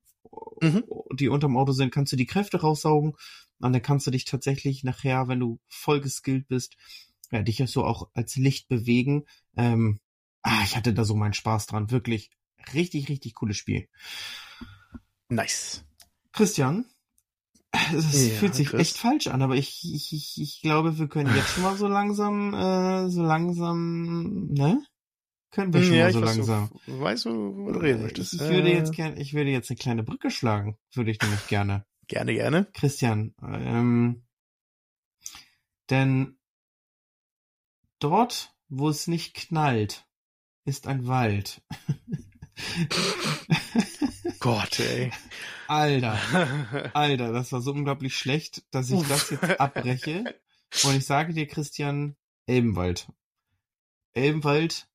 mhm. 0.61 0.83
die 1.13 1.29
unterm 1.29 1.57
Auto 1.57 1.71
sind, 1.71 1.91
kannst 1.91 2.11
du 2.13 2.17
die 2.17 2.25
Kräfte 2.25 2.61
raussaugen 2.61 3.13
und 3.59 3.73
dann 3.73 3.81
kannst 3.81 4.07
du 4.07 4.11
dich 4.11 4.25
tatsächlich 4.25 4.83
nachher, 4.83 5.27
wenn 5.27 5.39
du 5.39 5.59
voll 5.67 6.01
geskillt 6.01 6.47
bist, 6.47 6.75
ja, 7.31 7.41
dich 7.41 7.59
ja 7.59 7.67
so 7.67 7.83
auch 7.83 8.09
als 8.13 8.35
Licht 8.35 8.67
bewegen. 8.67 9.25
Ähm, 9.55 9.99
ah, 10.43 10.61
ich 10.63 10.75
hatte 10.75 10.93
da 10.93 11.03
so 11.03 11.15
meinen 11.15 11.33
Spaß 11.33 11.65
dran. 11.67 11.91
Wirklich 11.91 12.29
richtig, 12.73 13.09
richtig 13.09 13.35
cooles 13.35 13.57
Spiel. 13.57 13.87
Nice. 15.29 15.83
Christian, 16.31 16.85
es 17.71 18.29
ja, 18.29 18.35
fühlt 18.35 18.55
sich 18.55 18.69
Chris. 18.69 18.79
echt 18.81 18.97
falsch 18.97 19.27
an, 19.27 19.41
aber 19.41 19.55
ich, 19.55 19.81
ich, 19.83 20.13
ich, 20.13 20.41
ich 20.41 20.61
glaube, 20.61 20.97
wir 20.97 21.07
können 21.07 21.35
jetzt 21.35 21.49
schon 21.49 21.63
mal 21.63 21.75
so 21.75 21.87
langsam, 21.87 22.53
äh, 22.53 23.09
so 23.09 23.23
langsam, 23.23 24.47
ne? 24.47 24.81
Können 25.57 25.73
wir 25.73 25.81
schon 25.81 25.93
ja, 25.93 26.03
mal 26.03 26.13
so 26.13 26.19
langsam. 26.19 26.69
Du, 26.85 26.99
weißt 26.99 27.25
du, 27.25 27.57
wo 27.57 27.71
du 27.71 27.79
reden 27.79 28.03
möchtest. 28.03 28.33
Ich, 28.33 28.41
ich 28.41 28.47
würde 28.47 28.69
jetzt 28.69 28.93
gerne, 28.93 29.19
ich 29.19 29.33
würde 29.33 29.49
jetzt 29.49 29.71
eine 29.71 29.77
kleine 29.77 30.03
Brücke 30.03 30.29
schlagen, 30.29 30.77
würde 30.93 31.09
ich 31.09 31.19
nämlich 31.19 31.47
gerne. 31.47 31.83
gerne, 32.07 32.33
gerne. 32.35 32.67
Christian, 32.73 33.33
ähm, 33.41 34.23
denn 35.89 36.37
Dort, 37.99 38.53
wo 38.69 38.89
es 38.89 39.07
nicht 39.07 39.33
knallt, 39.33 40.05
ist 40.65 40.87
ein 40.87 41.07
Wald. 41.07 41.63
Gott, 44.39 44.79
ey. 44.79 45.11
Alter, 45.67 46.91
Alter, 46.93 47.31
das 47.31 47.51
war 47.51 47.61
so 47.61 47.71
unglaublich 47.71 48.15
schlecht, 48.15 48.63
dass 48.71 48.89
ich 48.89 48.97
Uff. 48.97 49.07
das 49.07 49.31
jetzt 49.31 49.59
abbreche. 49.59 50.39
Und 50.83 50.95
ich 50.95 51.05
sage 51.05 51.33
dir, 51.33 51.47
Christian, 51.47 52.15
Elbenwald. 52.45 53.11
Elbenwald, 54.13 54.87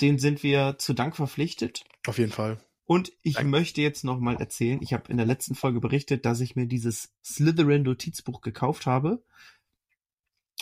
den 0.00 0.18
sind 0.18 0.42
wir 0.42 0.76
zu 0.78 0.94
Dank 0.94 1.16
verpflichtet. 1.16 1.84
Auf 2.06 2.18
jeden 2.18 2.32
Fall. 2.32 2.58
Und 2.84 3.12
ich 3.22 3.34
Danke. 3.34 3.50
möchte 3.50 3.82
jetzt 3.82 4.04
nochmal 4.04 4.36
erzählen, 4.36 4.80
ich 4.82 4.92
habe 4.94 5.10
in 5.10 5.18
der 5.18 5.26
letzten 5.26 5.54
Folge 5.54 5.80
berichtet, 5.80 6.24
dass 6.24 6.40
ich 6.40 6.56
mir 6.56 6.66
dieses 6.66 7.12
Slytherin-Notizbuch 7.22 8.40
gekauft 8.40 8.86
habe. 8.86 9.22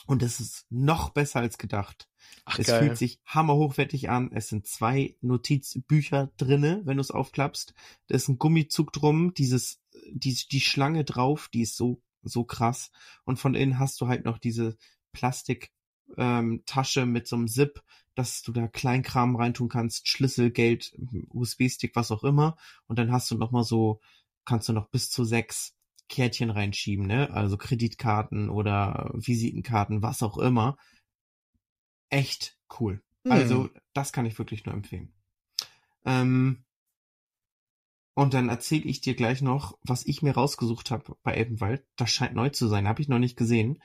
Und 0.07 0.23
es 0.23 0.41
ist 0.41 0.67
noch 0.71 1.11
besser 1.11 1.41
als 1.41 1.59
gedacht. 1.59 2.09
Ach, 2.45 2.59
es 2.59 2.67
geil. 2.67 2.81
fühlt 2.81 2.99
sich 2.99 3.21
hammerhochwertig 3.25 4.09
an. 4.11 4.31
Es 4.33 4.49
sind 4.49 4.67
zwei 4.67 5.17
Notizbücher 5.21 6.33
drinne, 6.37 6.83
wenn 6.85 6.97
du 6.97 7.01
es 7.01 7.11
aufklappst. 7.11 7.75
Da 8.09 8.15
ist 8.15 8.29
ein 8.29 8.39
Gummizug 8.39 8.93
drum, 8.93 9.35
dieses, 9.35 9.81
die, 10.11 10.37
die 10.51 10.61
Schlange 10.61 11.05
drauf, 11.05 11.49
die 11.53 11.63
ist 11.63 11.77
so 11.77 12.03
so 12.29 12.45
krass. 12.45 12.91
Und 13.25 13.39
von 13.39 13.55
innen 13.55 13.79
hast 13.79 14.01
du 14.01 14.09
halt 14.09 14.25
noch 14.25 14.39
diese 14.39 14.77
Plastik 15.13 15.73
ähm, 16.17 16.63
Tasche 16.67 17.07
mit 17.07 17.27
so 17.27 17.37
einem 17.37 17.49
Zip, 17.49 17.83
dass 18.15 18.43
du 18.43 18.53
da 18.53 18.67
Kleinkram 18.69 19.37
reintun 19.37 19.69
kannst, 19.69 20.09
Schlüssel, 20.09 20.51
Geld, 20.51 20.95
USB-Stick, 21.31 21.95
was 21.95 22.11
auch 22.11 22.25
immer. 22.25 22.57
Und 22.87 22.99
dann 22.99 23.13
hast 23.13 23.31
du 23.31 23.37
noch 23.37 23.51
mal 23.51 23.65
so, 23.65 24.01
kannst 24.45 24.69
du 24.69 24.73
noch 24.73 24.89
bis 24.89 25.11
zu 25.11 25.25
sechs 25.25 25.77
Kärtchen 26.09 26.51
reinschieben, 26.51 27.07
ne? 27.07 27.31
Also 27.31 27.57
Kreditkarten 27.57 28.49
oder 28.49 29.11
Visitenkarten, 29.15 30.03
was 30.03 30.23
auch 30.23 30.39
immer. 30.39 30.77
Echt 32.11 32.59
cool. 32.79 33.03
Hm. 33.25 33.33
Also, 33.33 33.71
das 33.93 34.13
kann 34.13 34.27
ich 34.27 34.39
wirklich 34.39 34.65
nur 34.65 34.75
empfehlen. 34.75 35.13
Ähm, 36.05 36.65
und 38.15 38.33
dann 38.33 38.49
erzähle 38.49 38.85
ich 38.85 39.03
dir 39.03 39.15
gleich 39.15 39.43
noch, 39.43 39.77
was 39.83 40.07
ich 40.07 40.23
mir 40.23 40.33
rausgesucht 40.33 40.91
habe 40.91 41.17
bei 41.23 41.35
Elbenwald. 41.35 41.85
Das 41.97 42.11
scheint 42.11 42.35
neu 42.35 42.49
zu 42.49 42.67
sein, 42.67 42.89
habe 42.89 43.03
ich 43.03 43.09
noch 43.09 43.19
nicht 43.19 43.37
gesehen. 43.37 43.83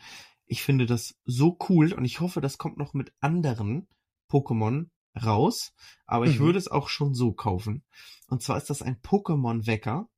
Ich 0.52 0.64
finde 0.64 0.86
das 0.86 1.16
so 1.24 1.58
cool 1.70 1.94
und 1.94 2.04
ich 2.04 2.20
hoffe, 2.20 2.42
das 2.42 2.58
kommt 2.58 2.78
noch 2.78 2.94
mit 2.94 3.14
anderen 3.22 3.88
Pokémon 4.30 4.90
raus. 5.16 5.74
Aber 6.06 6.26
ich 6.26 6.40
mhm. 6.40 6.44
würde 6.44 6.60
es 6.60 6.68
auch 6.68 6.90
schon 6.90 7.14
so 7.14 7.32
kaufen. 7.32 7.86
Und 8.28 8.44
zwar 8.44 8.58
ist 8.58 8.70
das 8.70 8.82
ein 8.82 8.98
Pokémon-Wecker 9.02 10.10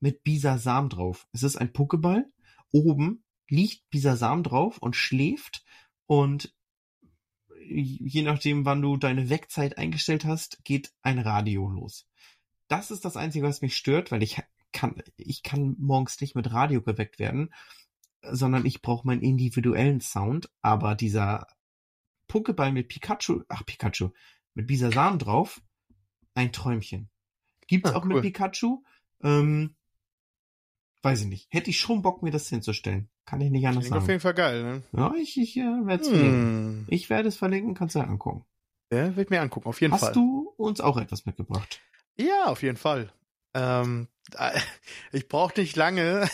mit 0.00 0.24
Bisasam 0.24 0.88
drauf. 0.88 1.28
Es 1.30 1.44
ist 1.44 1.54
ein 1.54 1.72
Pokéball. 1.72 2.24
Oben 2.72 3.22
liegt 3.48 3.88
Bisasam 3.90 4.42
drauf 4.42 4.78
und 4.78 4.96
schläft 4.96 5.64
und 6.06 6.52
je 7.64 8.22
nachdem, 8.22 8.64
wann 8.64 8.82
du 8.82 8.96
deine 8.96 9.30
Wegzeit 9.30 9.78
eingestellt 9.78 10.24
hast, 10.24 10.64
geht 10.64 10.92
ein 11.02 11.20
Radio 11.20 11.68
los. 11.68 12.08
Das 12.66 12.90
ist 12.90 13.04
das 13.04 13.16
Einzige, 13.16 13.46
was 13.46 13.62
mich 13.62 13.76
stört, 13.76 14.10
weil 14.10 14.24
ich 14.24 14.42
kann, 14.72 15.00
ich 15.16 15.44
kann 15.44 15.76
morgens 15.78 16.20
nicht 16.20 16.34
mit 16.34 16.50
Radio 16.52 16.82
geweckt 16.82 17.20
werden, 17.20 17.50
sondern 18.22 18.66
ich 18.66 18.82
brauche 18.82 19.06
meinen 19.06 19.22
individuellen 19.22 20.00
Sound. 20.00 20.50
Aber 20.62 20.94
dieser 20.94 21.46
Pokéball 22.28 22.72
mit 22.72 22.88
Pikachu, 22.88 23.42
ach 23.48 23.64
Pikachu, 23.64 24.10
mit 24.54 24.66
Bisasam 24.66 25.18
drauf, 25.18 25.60
ein 26.34 26.52
Träumchen. 26.52 27.10
Gibt's 27.66 27.90
ah, 27.90 27.96
auch 27.96 28.04
cool. 28.04 28.14
mit 28.14 28.22
Pikachu. 28.22 28.82
Ähm, 29.22 29.76
weiß 31.02 31.22
ich 31.22 31.26
nicht. 31.26 31.48
Hätte 31.50 31.70
ich 31.70 31.78
schon 31.78 32.02
Bock, 32.02 32.22
mir 32.22 32.30
das 32.30 32.48
hinzustellen. 32.48 33.08
Kann 33.24 33.40
ich 33.40 33.50
nicht 33.50 33.66
anders 33.66 33.84
Klingt 33.84 33.94
sagen. 33.94 34.02
auf 34.02 34.08
jeden 34.08 34.20
Fall 34.20 34.34
geil, 34.34 34.62
ne? 34.62 34.82
Ja, 34.92 35.14
ich, 35.14 35.38
ich 35.38 35.56
äh, 35.56 35.62
werde 35.62 36.02
es 36.02 36.08
hm. 36.08 36.16
verlinken. 36.16 36.86
Ich 36.88 37.10
werde 37.10 37.28
es 37.28 37.36
verlinken, 37.36 37.74
kannst 37.74 37.94
du 37.94 38.00
ja 38.00 38.06
angucken. 38.06 38.44
Ja, 38.92 39.14
wird 39.14 39.30
mir 39.30 39.40
angucken, 39.40 39.68
auf 39.68 39.80
jeden 39.80 39.92
Hast 39.92 40.00
Fall. 40.00 40.08
Hast 40.08 40.16
du 40.16 40.52
uns 40.56 40.80
auch 40.80 40.96
etwas 40.96 41.26
mitgebracht? 41.26 41.80
Ja, 42.16 42.46
auf 42.46 42.62
jeden 42.62 42.76
Fall. 42.76 43.12
Ähm, 43.54 44.08
ich 45.12 45.28
brauche 45.28 45.58
nicht 45.60 45.76
lange. 45.76 46.28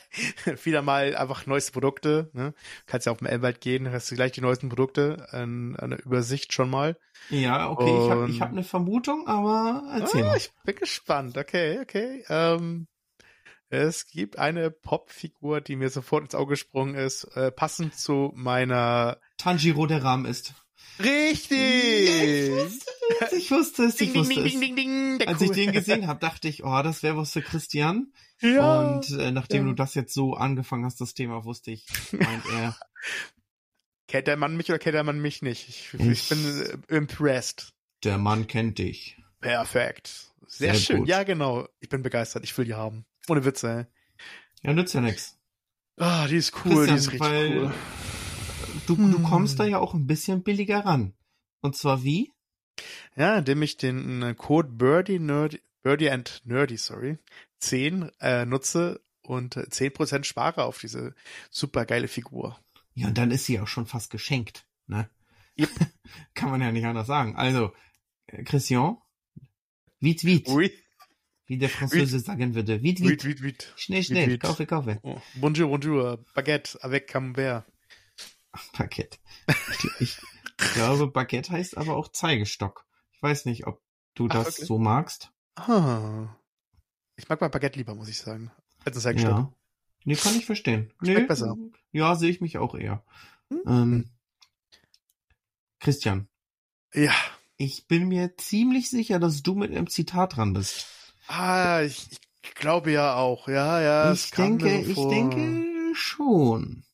Wieder 0.64 0.82
mal 0.82 1.16
einfach 1.16 1.46
neueste 1.46 1.72
Produkte. 1.72 2.30
Ne? 2.32 2.54
Kannst 2.86 3.06
ja 3.06 3.12
auf 3.12 3.18
dem 3.18 3.26
Elbwald 3.26 3.60
gehen, 3.60 3.90
hast 3.90 4.10
du 4.10 4.14
gleich 4.14 4.32
die 4.32 4.40
neuesten 4.40 4.68
Produkte 4.68 5.26
an, 5.30 5.76
an 5.76 5.90
der 5.90 6.04
Übersicht 6.04 6.52
schon 6.52 6.70
mal. 6.70 6.96
Ja, 7.30 7.70
okay, 7.70 7.90
Und, 7.90 8.04
ich 8.04 8.10
habe 8.10 8.30
ich 8.30 8.40
hab 8.40 8.50
eine 8.50 8.64
Vermutung, 8.64 9.26
aber 9.26 9.82
erzähl 9.92 10.24
ah, 10.24 10.28
mal. 10.28 10.36
Ich 10.36 10.52
bin 10.64 10.76
gespannt. 10.76 11.36
Okay, 11.36 11.80
okay. 11.80 12.24
Ähm, 12.28 12.86
es 13.68 14.06
gibt 14.06 14.38
eine 14.38 14.70
Popfigur, 14.70 15.62
die 15.62 15.76
mir 15.76 15.88
sofort 15.88 16.24
ins 16.24 16.34
Auge 16.34 16.50
gesprungen 16.50 16.94
ist, 16.94 17.24
äh, 17.36 17.50
passend 17.50 17.94
zu 17.94 18.30
meiner 18.34 19.18
Tanjiro 19.38 19.86
der 19.86 20.04
Rahmen 20.04 20.26
ist. 20.26 20.52
Richtig! 20.98 22.82
Ich 23.36 23.50
wusste 23.50 23.84
es, 23.84 24.00
ich 24.00 24.14
wusste. 24.14 24.34
Ding, 24.34 24.60
ding, 24.60 24.76
ding, 24.76 25.18
ding, 25.18 25.28
Als 25.28 25.40
ich 25.40 25.50
den 25.50 25.72
gesehen 25.72 26.06
habe, 26.06 26.20
dachte 26.20 26.48
ich, 26.48 26.64
oh, 26.64 26.82
das 26.82 27.02
wäre 27.02 27.16
was 27.16 27.32
für 27.32 27.42
Christian. 27.42 28.12
Ja. 28.40 28.80
Und 28.80 29.10
äh, 29.10 29.30
nachdem 29.30 29.66
du 29.66 29.72
das 29.72 29.94
jetzt 29.94 30.14
so 30.14 30.34
angefangen 30.34 30.84
hast, 30.84 31.00
das 31.00 31.14
Thema, 31.14 31.44
wusste 31.44 31.70
ich, 31.70 31.86
meint 32.12 32.44
er. 32.52 32.76
kennt 34.08 34.26
der 34.26 34.36
Mann 34.36 34.56
mich 34.56 34.68
oder 34.68 34.78
kennt 34.78 34.94
der 34.94 35.04
Mann 35.04 35.20
mich 35.20 35.42
nicht? 35.42 35.68
Ich, 35.68 35.94
ich, 35.94 36.28
bin 36.28 36.84
äh, 36.88 36.96
impressed. 36.96 37.72
Der 38.04 38.18
Mann 38.18 38.46
kennt 38.46 38.78
dich. 38.78 39.16
Perfekt. 39.40 40.32
Sehr, 40.46 40.74
Sehr 40.74 40.80
schön. 40.80 40.98
Gut. 41.00 41.08
Ja, 41.08 41.22
genau. 41.22 41.68
Ich 41.80 41.88
bin 41.88 42.02
begeistert. 42.02 42.44
Ich 42.44 42.56
will 42.58 42.64
die 42.64 42.74
haben. 42.74 43.04
Ohne 43.28 43.44
Witze. 43.44 43.88
Ja, 44.62 44.72
nützt 44.72 44.94
ja 44.94 45.00
nix. 45.00 45.38
Ah, 45.96 46.26
die 46.26 46.36
ist 46.36 46.52
cool, 46.64 46.86
Christian, 46.86 46.88
die 46.88 46.94
ist 46.94 47.12
richtig 47.12 47.56
cool 47.56 47.72
du, 48.86 48.96
hm. 48.96 49.12
du 49.12 49.22
kommst 49.22 49.60
da 49.60 49.64
ja 49.64 49.78
auch 49.78 49.94
ein 49.94 50.06
bisschen 50.06 50.42
billiger 50.42 50.84
ran. 50.84 51.14
Und 51.60 51.76
zwar 51.76 52.02
wie? 52.02 52.31
Ja, 53.16 53.38
indem 53.38 53.62
ich 53.62 53.76
den 53.76 54.22
äh, 54.22 54.34
Code 54.34 54.68
Birdie, 54.68 55.18
Nerdy, 55.18 55.60
Birdie 55.82 56.10
and 56.10 56.42
Nerdy, 56.44 56.76
sorry, 56.76 57.18
10 57.58 58.10
äh, 58.20 58.46
nutze 58.46 59.00
und 59.22 59.56
10% 59.56 60.18
äh, 60.20 60.24
spare 60.24 60.64
auf 60.64 60.78
diese 60.78 61.14
super 61.50 61.84
geile 61.84 62.08
Figur. 62.08 62.58
Ja, 62.94 63.08
und 63.08 63.18
dann 63.18 63.30
ist 63.30 63.46
sie 63.46 63.60
auch 63.60 63.68
schon 63.68 63.86
fast 63.86 64.10
geschenkt, 64.10 64.66
ne? 64.86 65.08
Yep. 65.58 65.70
Kann 66.34 66.50
man 66.50 66.60
ja 66.60 66.72
nicht 66.72 66.84
anders 66.84 67.06
sagen. 67.06 67.36
Also, 67.36 67.72
äh, 68.26 68.42
Christian, 68.44 68.96
vite, 70.00 70.26
vite. 70.26 70.50
Oui. 70.50 70.72
Wie 71.46 71.58
der 71.58 71.68
Franzose 71.68 72.16
oui. 72.16 72.22
sagen 72.22 72.54
würde. 72.54 72.82
Vite, 72.82 73.02
vite. 73.02 73.10
Vite, 73.10 73.28
vite, 73.28 73.42
vite. 73.42 73.66
Schnell, 73.76 74.02
schnell. 74.02 74.28
Vite, 74.28 74.32
vite. 74.32 74.46
Kaufe, 74.46 74.66
kaufe. 74.66 74.98
Oh. 75.02 75.20
Bonjour, 75.34 75.68
bonjour. 75.68 76.18
Baguette 76.34 76.78
avec 76.82 77.08
Camembert. 77.08 77.64
Baguette. 78.78 79.18
Ich, 79.48 80.00
ich 80.00 80.16
glaube, 80.74 81.08
Baguette 81.08 81.52
heißt 81.52 81.76
aber 81.76 81.96
auch 81.96 82.08
Zeigestock. 82.08 82.86
Ich 83.12 83.22
weiß 83.22 83.44
nicht, 83.44 83.66
ob 83.66 83.82
du 84.14 84.28
Ach, 84.28 84.44
das 84.44 84.58
okay. 84.58 84.66
so 84.66 84.78
magst. 84.78 85.32
Ah. 85.56 86.28
Ich 87.16 87.28
mag 87.28 87.40
mal 87.40 87.48
Baguette 87.48 87.78
lieber, 87.78 87.94
muss 87.94 88.08
ich 88.08 88.18
sagen, 88.18 88.50
als 88.84 88.96
ein 88.96 89.02
Zeigestock. 89.02 89.30
Ja. 89.30 89.52
Nee, 90.04 90.16
kann 90.16 90.36
ich 90.36 90.46
verstehen. 90.46 90.92
Schmeckt 91.02 91.20
nee, 91.20 91.26
besser. 91.26 91.56
Ja, 91.92 92.14
sehe 92.16 92.30
ich 92.30 92.40
mich 92.40 92.58
auch 92.58 92.74
eher. 92.74 93.04
Hm? 93.50 93.62
Ähm, 93.66 94.10
Christian. 95.78 96.28
Ja. 96.94 97.12
Ich 97.56 97.86
bin 97.86 98.08
mir 98.08 98.36
ziemlich 98.38 98.90
sicher, 98.90 99.20
dass 99.20 99.42
du 99.42 99.54
mit 99.54 99.70
einem 99.70 99.88
Zitat 99.88 100.36
dran 100.36 100.52
bist. 100.52 101.14
Ah, 101.28 101.82
ich, 101.82 102.08
ich 102.42 102.54
glaube 102.54 102.90
ja 102.90 103.14
auch. 103.14 103.46
Ja, 103.46 103.80
ja. 103.80 104.12
Ich 104.12 104.32
denke, 104.32 104.80
ich 104.80 104.96
denke 104.96 105.94
schon. 105.94 106.84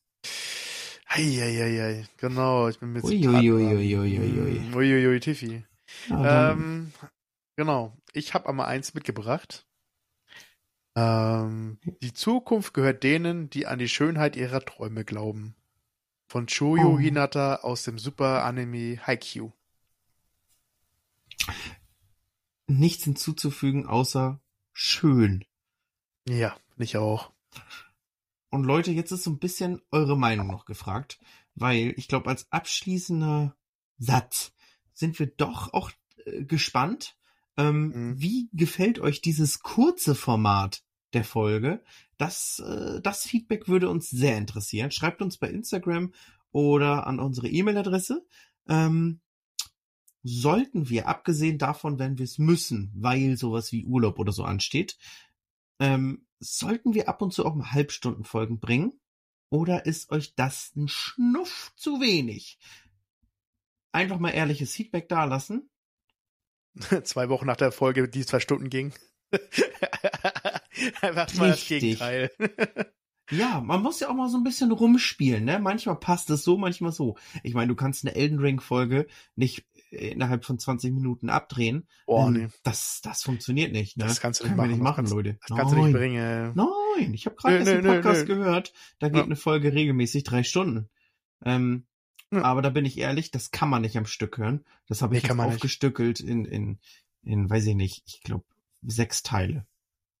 Eieiei, 1.11 2.05
genau, 2.17 2.67
ich 2.69 2.79
bin 2.79 2.93
mit 2.93 3.03
Uiuiuiuiuiui. 3.03 4.75
Uiuiui, 4.75 5.19
Tiffy. 5.19 5.63
Ähm, 6.11 6.93
genau, 7.55 7.97
ich 8.13 8.35
habe 8.35 8.47
einmal 8.47 8.67
eins 8.67 8.93
mitgebracht. 8.93 9.65
Ähm, 10.95 11.79
die 12.03 12.13
Zukunft 12.13 12.75
gehört 12.75 13.03
denen, 13.03 13.49
die 13.49 13.65
an 13.65 13.79
die 13.79 13.89
Schönheit 13.89 14.35
ihrer 14.35 14.63
Träume 14.63 15.03
glauben. 15.03 15.55
Von 16.27 16.45
Choyo 16.45 16.89
oh. 16.89 16.99
Hinata 16.99 17.55
aus 17.55 17.83
dem 17.83 17.97
Super 17.97 18.43
Anime 18.45 18.99
Haikyuu. 19.07 19.51
Nichts 22.67 23.05
hinzuzufügen 23.05 23.87
außer 23.87 24.39
schön. 24.73 25.43
Ja, 26.27 26.55
nicht 26.75 26.97
auch. 26.97 27.31
Und 28.49 28.63
Leute, 28.63 28.91
jetzt 28.91 29.11
ist 29.11 29.23
so 29.23 29.31
ein 29.31 29.39
bisschen 29.39 29.81
eure 29.91 30.17
Meinung 30.17 30.47
noch 30.47 30.65
gefragt, 30.65 31.19
weil 31.55 31.93
ich 31.97 32.07
glaube, 32.07 32.29
als 32.29 32.51
abschließender 32.51 33.55
Satz 33.97 34.53
sind 34.93 35.19
wir 35.19 35.27
doch 35.27 35.73
auch 35.73 35.91
äh, 36.25 36.43
gespannt. 36.43 37.15
Ähm, 37.57 37.87
mhm. 37.89 38.21
Wie 38.21 38.49
gefällt 38.53 38.99
euch 38.99 39.21
dieses 39.21 39.59
kurze 39.59 40.15
Format 40.15 40.83
der 41.13 41.23
Folge? 41.23 41.83
Das, 42.17 42.59
äh, 42.59 43.01
das 43.01 43.23
Feedback 43.23 43.67
würde 43.67 43.89
uns 43.89 44.09
sehr 44.09 44.37
interessieren. 44.37 44.91
Schreibt 44.91 45.21
uns 45.21 45.37
bei 45.37 45.49
Instagram 45.49 46.13
oder 46.51 47.05
an 47.07 47.19
unsere 47.19 47.49
E-Mail-Adresse. 47.49 48.25
Ähm, 48.67 49.21
sollten 50.23 50.89
wir, 50.89 51.07
abgesehen 51.07 51.57
davon, 51.57 51.99
wenn 51.99 52.17
wir 52.17 52.25
es 52.25 52.37
müssen, 52.37 52.91
weil 52.95 53.37
sowas 53.37 53.71
wie 53.71 53.85
Urlaub 53.85 54.19
oder 54.19 54.31
so 54.31 54.43
ansteht, 54.43 54.97
ähm, 55.79 56.25
sollten 56.39 56.93
wir 56.93 57.09
ab 57.09 57.21
und 57.21 57.33
zu 57.33 57.45
auch 57.45 57.55
mal 57.55 57.71
Halbstundenfolgen 57.71 58.59
bringen? 58.59 58.99
Oder 59.49 59.85
ist 59.85 60.11
euch 60.11 60.35
das 60.35 60.71
ein 60.75 60.87
Schnuff 60.87 61.73
zu 61.75 61.99
wenig? 61.99 62.59
Einfach 63.91 64.19
mal 64.19 64.29
ehrliches 64.29 64.73
Feedback 64.73 65.09
dalassen. 65.09 65.69
Zwei 67.03 67.29
Wochen 67.29 67.47
nach 67.47 67.57
der 67.57 67.71
Folge, 67.71 68.07
die 68.07 68.25
zwei 68.25 68.39
Stunden 68.39 68.69
ging. 68.69 68.93
Einfach 71.01 71.33
mal 71.35 71.49
das 71.49 71.67
Gegenteil. 71.67 72.31
ja, 73.31 73.61
man 73.61 73.81
muss 73.81 73.99
ja 73.99 74.09
auch 74.09 74.13
mal 74.13 74.29
so 74.29 74.37
ein 74.37 74.43
bisschen 74.43 74.71
rumspielen, 74.71 75.45
ne? 75.45 75.59
Manchmal 75.59 75.99
passt 75.99 76.29
es 76.29 76.43
so, 76.43 76.57
manchmal 76.57 76.91
so. 76.91 77.17
Ich 77.43 77.53
meine, 77.53 77.67
du 77.67 77.75
kannst 77.75 78.05
eine 78.05 78.15
Elden 78.15 78.39
Ring 78.39 78.59
Folge 78.59 79.07
nicht 79.35 79.65
innerhalb 79.89 80.45
von 80.45 80.59
20 80.59 80.93
Minuten 80.93 81.29
abdrehen. 81.29 81.87
Ähm, 82.07 82.33
nee. 82.33 82.47
Das, 82.63 83.01
das 83.03 83.23
funktioniert 83.23 83.71
nicht. 83.71 83.97
Ne? 83.97 84.05
Das 84.05 84.21
kannst 84.21 84.41
du 84.41 84.45
nicht 84.45 84.55
machen, 84.55 84.71
nicht 84.71 84.81
machen 84.81 85.05
Leute. 85.07 85.37
Das 85.47 85.57
kannst 85.57 85.73
Nein. 85.73 85.81
du 85.81 85.87
nicht 85.87 85.97
bringen. 85.97 86.53
Nein, 86.55 87.13
ich 87.13 87.25
habe 87.25 87.35
gerade 87.35 87.57
erst 87.57 87.69
einen 87.69 87.83
Podcast 87.83 88.27
nö, 88.27 88.35
nö. 88.35 88.39
gehört, 88.39 88.73
da 88.99 89.09
geht 89.09 89.17
ja. 89.17 89.23
eine 89.23 89.35
Folge 89.35 89.73
regelmäßig 89.73 90.23
drei 90.23 90.43
Stunden. 90.43 90.89
Ähm, 91.43 91.85
ja. 92.31 92.43
Aber 92.43 92.61
da 92.61 92.69
bin 92.69 92.85
ich 92.85 92.97
ehrlich, 92.97 93.31
das 93.31 93.51
kann 93.51 93.69
man 93.69 93.81
nicht 93.81 93.97
am 93.97 94.05
Stück 94.05 94.37
hören. 94.37 94.63
Das 94.87 95.01
habe 95.01 95.17
ich 95.17 95.23
nee, 95.23 95.41
aufgestückelt 95.41 96.19
in, 96.19 96.45
in, 96.45 96.79
in, 97.23 97.49
weiß 97.49 97.65
ich 97.65 97.75
nicht, 97.75 98.03
ich 98.05 98.21
glaube, 98.21 98.45
sechs 98.83 99.23
Teile. 99.23 99.65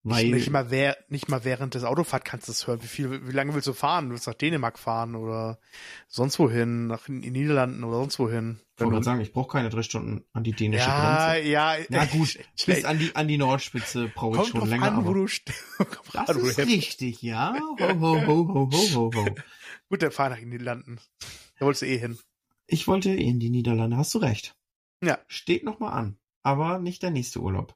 Weil 0.03 0.25
nicht, 0.25 0.33
nicht, 0.33 0.49
mal 0.49 0.71
wer, 0.71 0.97
nicht 1.09 1.27
mal 1.27 1.43
während 1.43 1.75
des 1.75 1.83
Autofahrt 1.83 2.23
kannst 2.23 2.47
du 2.47 2.53
es 2.53 2.65
hören. 2.67 2.81
Wie 2.81 2.87
viel, 2.87 3.27
wie 3.27 3.33
lange 3.33 3.53
willst 3.53 3.67
du 3.67 3.73
fahren? 3.73 4.05
Du 4.05 4.11
willst 4.11 4.27
nach 4.27 4.33
Dänemark 4.33 4.79
fahren 4.79 5.13
oder 5.15 5.59
sonst 6.07 6.39
wohin, 6.39 6.87
nach 6.87 7.05
den 7.05 7.19
Niederlanden 7.19 7.83
oder 7.83 7.97
sonst 7.97 8.17
wohin. 8.17 8.61
Ich 8.77 8.85
wollte 8.85 9.03
sagen, 9.03 9.19
ich 9.19 9.33
brauche 9.33 9.51
keine 9.51 9.69
drei 9.69 9.83
Stunden 9.83 10.23
an 10.31 10.45
die 10.45 10.53
dänische 10.53 10.87
ja, 10.87 11.33
Grenze. 11.33 11.49
Ja, 11.49 11.75
ja. 11.89 12.05
gut, 12.05 12.39
bis 12.65 12.85
an 12.85 12.97
die, 12.97 13.13
an 13.13 13.27
die 13.27 13.37
Nordspitze 13.37 14.09
brauche 14.15 14.41
ich 14.41 14.47
schon 14.47 14.69
länger. 14.69 14.85
An, 14.85 15.05
wo 15.05 15.13
du 15.13 15.25
das 16.13 16.29
ist 16.37 16.59
richtig, 16.59 17.21
ja. 17.21 17.53
Ho, 17.59 17.75
ho, 17.77 17.99
ho, 17.99 18.25
ho, 18.25 18.69
ho, 18.71 18.71
ho, 18.71 19.11
ho. 19.13 19.25
Gut, 19.89 20.01
dann 20.01 20.11
fahr 20.11 20.29
nach 20.29 20.39
den 20.39 20.49
Niederlanden. 20.49 20.99
Da 21.59 21.65
wolltest 21.65 21.81
du 21.81 21.87
eh 21.87 21.97
hin. 21.97 22.17
Ich 22.67 22.87
wollte 22.87 23.09
eh 23.09 23.27
in 23.27 23.39
die 23.39 23.49
Niederlande, 23.49 23.97
hast 23.97 24.13
du 24.13 24.19
recht. 24.19 24.55
Ja. 25.03 25.19
Steht 25.27 25.63
noch 25.65 25.79
mal 25.79 25.89
an. 25.89 26.17
Aber 26.41 26.79
nicht 26.79 27.03
der 27.03 27.11
nächste 27.11 27.41
Urlaub. 27.41 27.75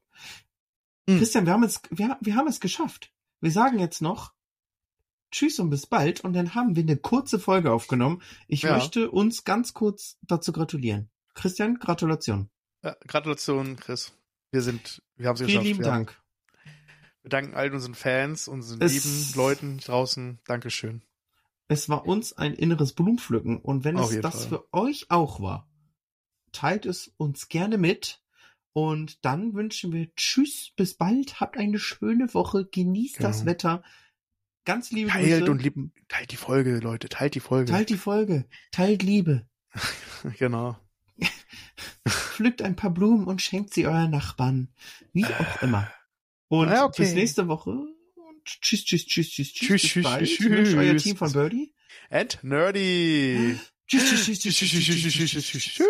Hm. 1.10 1.18
Christian, 1.18 1.46
wir 1.46 1.54
haben 1.54 1.64
es, 1.64 1.82
wir, 1.90 2.18
wir 2.22 2.36
haben 2.36 2.48
es 2.48 2.60
geschafft. 2.60 3.12
Wir 3.42 3.52
sagen 3.52 3.80
jetzt 3.80 4.02
noch 4.02 4.34
Tschüss 5.32 5.60
und 5.60 5.70
bis 5.70 5.88
bald 5.88 6.22
und 6.22 6.34
dann 6.34 6.54
haben 6.56 6.76
wir 6.76 6.84
eine 6.84 6.98
kurze 6.98 7.40
Folge 7.40 7.72
aufgenommen. 7.72 8.22
Ich 8.48 8.62
ja. 8.62 8.76
möchte 8.76 9.10
uns 9.10 9.44
ganz 9.44 9.74
kurz 9.74 10.18
dazu 10.22 10.52
gratulieren. 10.52 11.10
Christian, 11.34 11.80
Gratulation. 11.80 12.50
Ja, 12.84 12.96
Gratulation, 13.08 13.76
Chris. 13.76 14.14
Wir 14.52 14.62
sind, 14.62 15.02
wir 15.16 15.28
haben 15.28 15.36
es 15.36 15.42
geschafft. 15.42 15.64
Vielen 15.64 15.78
lieben 15.78 15.84
Dank. 15.84 16.22
Wir 17.24 17.30
danken 17.30 17.56
all 17.56 17.74
unseren 17.74 17.96
Fans, 17.96 18.48
unseren 18.48 18.82
es, 18.82 18.94
lieben 18.94 19.34
Leuten 19.36 19.78
draußen. 19.80 20.40
Dankeschön. 20.46 21.04
Es 21.68 21.90
war 21.90 22.06
uns 22.06 22.34
ein 22.34 22.54
inneres 22.54 22.94
Blumenpflücken 22.94 23.58
und 23.58 23.84
wenn 23.84 23.98
Auf 23.98 24.12
es 24.12 24.22
das 24.22 24.46
Fall. 24.46 24.50
für 24.50 24.74
euch 24.74 25.10
auch 25.10 25.42
war, 25.42 25.68
teilt 26.52 26.86
es 26.86 27.14
uns 27.18 27.50
gerne 27.50 27.78
mit. 27.78 28.23
Und 28.74 29.24
dann 29.24 29.54
wünschen 29.54 29.94
wir 29.94 30.14
Tschüss, 30.16 30.72
bis 30.76 30.96
bald, 30.96 31.40
habt 31.40 31.58
eine 31.58 31.78
schöne 31.78 32.34
Woche, 32.34 32.66
genießt 32.66 33.18
genau. 33.18 33.30
das 33.30 33.46
Wetter. 33.46 33.84
Ganz 34.66 34.92
liebe 34.92 35.10
teilt 35.10 35.40
Grüße. 35.40 35.52
und 35.52 35.62
lieb, 35.62 35.76
teilt 36.08 36.32
die 36.32 36.38
Folge, 36.38 36.80
Leute, 36.80 37.10
teilt 37.10 37.36
die 37.36 37.40
Folge. 37.40 37.72
Teilt 37.72 37.90
die 37.90 37.98
Folge, 37.98 38.46
teilt 38.72 39.04
Liebe. 39.04 39.48
genau. 40.40 40.78
Pflückt 42.08 42.62
ein 42.62 42.76
paar 42.76 42.90
Blumen 42.90 43.26
und 43.28 43.42
schenkt 43.42 43.74
sie 43.74 43.86
euren 43.86 44.12
Nachbarn. 44.12 44.70
Wie 45.12 45.26
auch 45.26 45.62
immer. 45.62 45.92
Und 46.48 46.70
ja, 46.70 46.86
okay. 46.86 47.04
bis 47.04 47.14
nächste 47.14 47.48
Woche. 47.48 47.72
Und 47.72 48.46
tschüss, 48.46 48.86
tschüss, 48.86 49.06
tschüss, 49.06 49.30
tschüss, 49.30 49.54
tschüss. 49.54 49.82
Tschüss, 49.82 49.82
tschüss, 49.82 50.06
tschüss. 50.06 50.38
tschüss. 50.38 50.74
Euer 50.76 50.98
Team 50.98 51.18
von 51.18 51.32
Birdie. 51.32 51.74
And 52.10 52.40
Nerdy. 52.44 53.60
Tschüss, 53.88 54.10
tschüss, 54.10 54.40
tschüss, 54.40 54.56
tschüss, 54.56 54.70
tschüss, 54.70 55.14
tschüss, 55.14 55.46
tschüss, 55.46 55.64
tschüss. 55.64 55.84